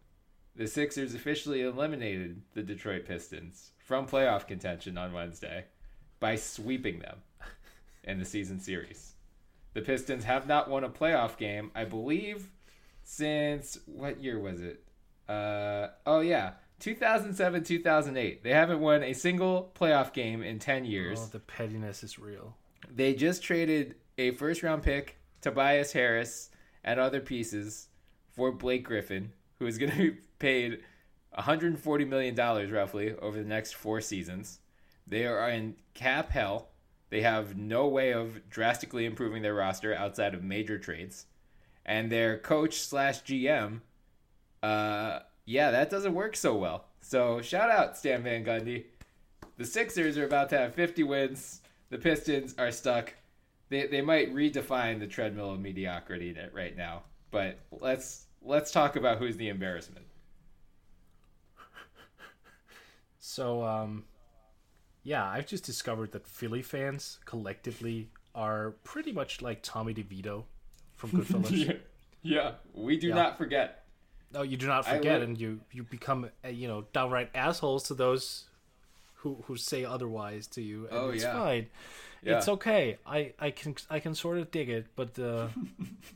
[0.56, 5.66] the Sixers officially eliminated the Detroit Pistons from playoff contention on Wednesday
[6.20, 7.18] by sweeping them
[8.04, 9.14] in the season series.
[9.74, 12.50] The Pistons have not won a playoff game, I believe,
[13.04, 14.84] since what year was it?
[15.28, 18.44] Uh, oh yeah, 2007 2008.
[18.44, 21.20] They haven't won a single playoff game in 10 years.
[21.22, 22.56] Oh, the pettiness is real.
[22.94, 26.50] They just traded a first round pick, Tobias Harris,
[26.84, 27.88] and other pieces
[28.32, 30.84] for Blake Griffin, who is going to be paid
[31.38, 32.36] $140 million
[32.72, 34.60] roughly over the next four seasons.
[35.08, 36.70] They are in cap hell.
[37.10, 41.26] They have no way of drastically improving their roster outside of major trades.
[41.86, 43.82] And their coach slash GM,
[44.62, 46.86] uh, yeah, that doesn't work so well.
[47.02, 48.86] So shout out Stan Van Gundy.
[49.58, 51.62] The Sixers are about to have 50 wins.
[51.90, 53.14] The Pistons are stuck.
[53.70, 57.04] They, they might redefine the treadmill of mediocrity right now.
[57.30, 60.06] But let's let's talk about who's the embarrassment.
[63.26, 64.04] So, um,
[65.04, 70.44] yeah, I've just discovered that Philly fans collectively are pretty much like Tommy DeVito
[70.98, 71.52] from Goodfellas.
[71.68, 71.74] yeah.
[72.22, 73.16] yeah, we do Yeah.
[73.16, 73.86] not forget.
[74.34, 77.84] No, you do not forget, would- and you you become uh, you know downright assholes
[77.84, 78.44] to those
[79.22, 80.88] who who say otherwise to you.
[80.90, 81.34] And Oh, it's yeah.
[81.34, 81.68] fine.
[82.24, 82.38] Yeah.
[82.40, 82.98] It's okay.
[83.06, 85.48] I I can I can sort of dig it, but uh,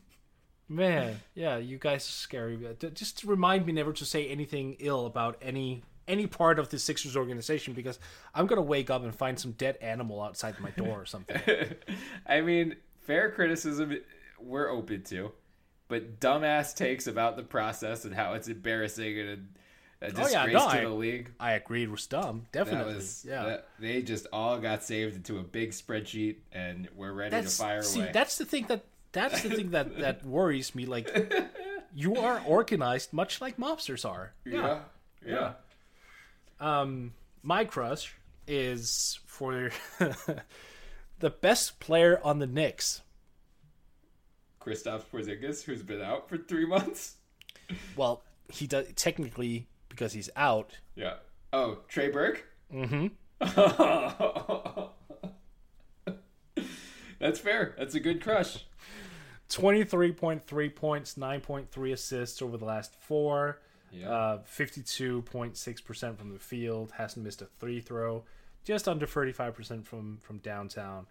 [0.67, 2.57] man, yeah, you guys are scary.
[2.93, 7.15] Just remind me never to say anything ill about any any part of the Sixers
[7.17, 7.99] organization because
[8.33, 11.41] I'm gonna wake up and find some dead animal outside my door or something.
[12.27, 13.97] I mean, fair criticism
[14.39, 15.31] we're open to,
[15.87, 20.31] but dumbass takes about the process and how it's embarrassing and a, a Oh, disgrace
[20.33, 21.31] yeah, no, to I- the league.
[21.39, 22.93] I agreed with dumb, definitely.
[22.95, 23.43] was yeah.
[23.45, 27.63] that- they just all got saved into a big spreadsheet and we're ready that's to
[27.63, 28.11] fire see away.
[28.13, 31.09] that's the thing that that's the thing that that worries me like
[31.95, 34.79] you are organized much like mobsters are yeah,
[35.25, 35.53] yeah.
[36.59, 37.13] Um
[37.43, 38.15] my crush
[38.47, 39.69] is for
[41.19, 43.01] the best player on the Knicks
[44.61, 47.15] Kristaps Porzingis, who's been out for three months.
[47.95, 51.15] well he does technically because he's out Yeah.
[51.53, 52.43] Oh, Trey Burke.
[52.73, 53.07] Mm-hmm.
[57.19, 57.73] That's fair.
[57.77, 58.65] That's a good crush.
[59.49, 63.61] 23.3 points 9.3 assists over the last four
[63.91, 64.09] Yeah.
[64.09, 64.37] uh,
[65.21, 68.23] 52.6% from the field hasn't missed a three throw
[68.63, 71.07] just under 35% from from downtown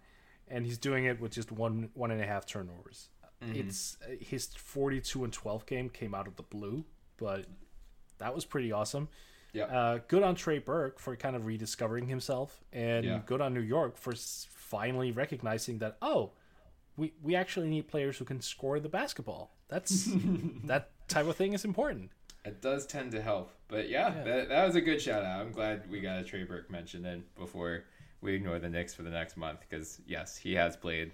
[0.47, 3.09] and he's doing it with just one one and a half turnovers
[3.53, 6.83] it's uh, his 42 and 12 game came out of the blue
[7.17, 7.45] but
[8.17, 9.07] that was pretty awesome
[9.53, 9.65] Yeah.
[9.65, 13.21] uh, good on Trey Burke for kind of rediscovering himself, and Yeah.
[13.25, 16.31] good on New York for finally recognizing that oh,
[16.95, 19.51] we we actually need players who can score the basketball.
[19.67, 20.09] That's
[20.65, 22.09] that type of thing is important.
[22.45, 23.51] It does tend to help.
[23.67, 25.41] But yeah, That, that was a good shout out.
[25.41, 27.83] I'm glad we got a Trey Burke mention in before
[28.21, 31.11] we ignore the Knicks for the next month because, yes, he has played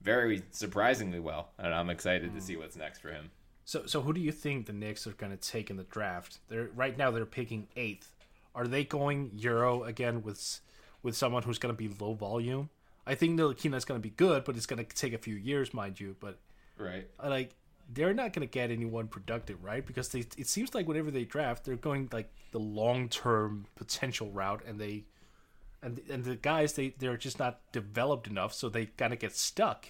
[0.00, 1.50] very surprisingly well.
[1.58, 2.60] And I'm excited to see mm.
[2.60, 3.30] what's next for him.
[3.64, 6.38] So so who do you think the Knicks are going to take in the draft?
[6.48, 8.14] They're right now they're picking eighth.
[8.54, 10.60] Are they going Euro again with
[11.02, 12.68] with someone who's going to be low volume?
[13.06, 15.74] I think Ntilikina's going to be good, but it's going to take a few years,
[15.74, 16.16] mind you.
[16.20, 16.38] But
[16.78, 17.06] Right.
[17.22, 17.54] like
[17.92, 19.84] they're not going to get anyone productive, right?
[19.84, 24.30] Because they it seems like whenever they draft, they're going like the long term potential
[24.30, 25.04] route, and they
[25.82, 29.34] and and the guys they they're just not developed enough, so they kind of get
[29.36, 29.88] stuck.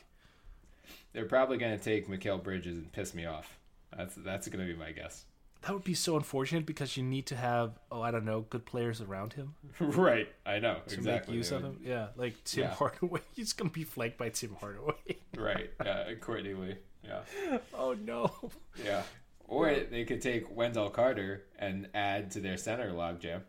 [1.13, 3.59] They're probably going to take Mikal Bridges and piss me off.
[3.97, 5.25] That's that's going to be my guess.
[5.63, 8.67] That would be so unfortunate because you need to have oh I don't know good
[8.67, 10.29] players around him right.
[10.45, 10.81] I know.
[10.89, 11.33] to exactly.
[11.33, 11.79] make use of him.
[11.83, 12.71] Yeah, like Tim Yeah.
[12.71, 14.95] Hardaway, he's gonna be flanked by Tim Hardaway.
[15.39, 15.71] Right.
[15.83, 16.09] Yeah.
[16.09, 16.77] and Courtney Lee.
[17.07, 17.59] Yeah.
[17.75, 18.31] oh no.
[18.85, 19.03] Yeah.
[19.47, 23.43] Or they could take Wendell Carter and add to their center logjam.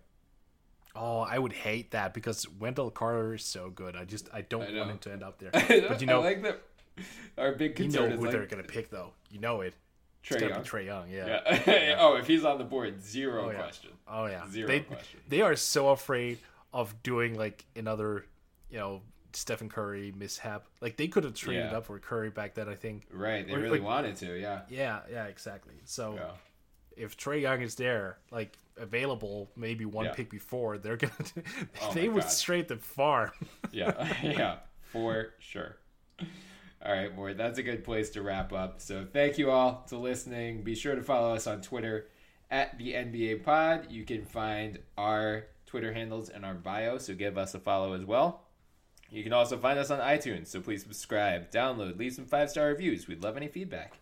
[0.95, 3.95] Oh, I would hate that because Wendell Carter is so good.
[3.95, 5.51] I just I don't I want him to end up there.
[5.87, 6.61] but you know, I like that.
[7.37, 9.11] Our big you know who like they're gonna pick though.
[9.29, 9.73] You know it.
[10.23, 10.63] Trae Young.
[10.63, 11.09] Trae Young.
[11.09, 11.39] Yeah.
[11.67, 11.95] Yeah.
[11.99, 13.57] oh, if he's on the board, zero Oh, yeah.
[13.57, 13.91] question.
[14.07, 14.49] Oh yeah.
[14.49, 15.19] Zero they, question.
[15.27, 16.39] They are so afraid
[16.73, 18.25] of doing like another,
[18.69, 19.01] you know,
[19.35, 20.65] Stephen Curry mishap.
[20.81, 21.77] Like they could have traded Yeah.
[21.77, 22.69] up for Curry back then.
[22.69, 23.07] I think.
[23.11, 23.45] Right.
[23.45, 24.39] They Or- really wanted to.
[24.39, 24.61] Yeah.
[24.69, 25.01] Yeah.
[25.11, 25.25] Yeah.
[25.25, 25.75] Exactly.
[25.85, 26.31] So Yeah.
[26.95, 30.13] if Trae Young is there, like available, maybe one Yeah.
[30.13, 31.13] pick before, they're gonna.
[31.81, 32.29] Oh they would God.
[32.29, 33.31] straight the farm.
[33.71, 34.13] Yeah.
[34.23, 34.57] yeah.
[34.91, 35.77] For sure.
[36.85, 38.79] All right, boy, that's a good place to wrap up.
[38.79, 40.61] So thank you all to listening.
[40.63, 42.07] Be sure to follow us on Twitter
[42.51, 43.91] at the NBA Pod.
[43.91, 47.93] You can find our Twitter Twitter handles in our bio, so give us a follow
[47.93, 48.44] as well.
[49.15, 52.67] You can also find us on iTunes, so please subscribe, download, leave some five star
[52.67, 53.07] reviews.
[53.07, 53.93] We'd love any feedback.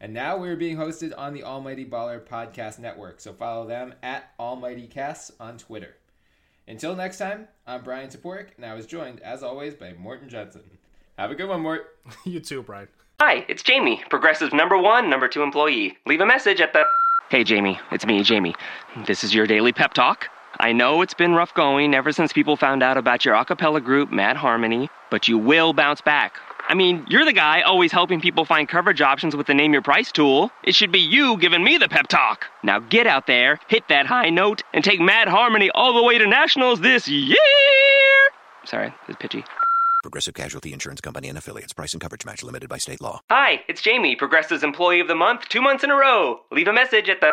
[0.00, 4.32] And now we're being hosted on the Almighty Baller Podcast Network, so follow them at
[4.40, 5.96] Almighty Casts on Twitter.
[6.66, 10.62] Until next time, I'm Bryan Toporek, and I was joined, as always, by Morten Jensen.
[11.18, 11.98] Have a good one, Mort.
[12.24, 12.88] you too, Bryan.
[13.20, 15.98] Hi, it's Jamie, Progressive number one, number two employee.
[16.06, 16.84] Leave a message at the.
[17.28, 18.54] Hey, Jamie, it's me, Jamie.
[19.06, 20.30] This is your daily pep talk.
[20.60, 23.80] I know it's been rough going ever since people found out about your a cappella
[23.80, 26.36] group, Mad Harmony, but you will bounce back.
[26.68, 29.82] I mean, you're the guy always helping people find coverage options with the Name Your
[29.82, 30.50] Price tool.
[30.62, 32.46] It should be you giving me the pep talk.
[32.62, 36.18] Now get out there, hit that high note, and take Mad Harmony all the way
[36.18, 37.36] to nationals this year!
[38.64, 39.44] Sorry, it's pitchy.
[40.02, 41.72] Progressive Casualty Insurance Company and affiliates.
[41.72, 43.20] Price and coverage match limited by state law.
[43.30, 46.40] Hi, it's Jamie, Progressive's Employee of the Month, two months in a row.
[46.52, 47.32] Leave a message at the.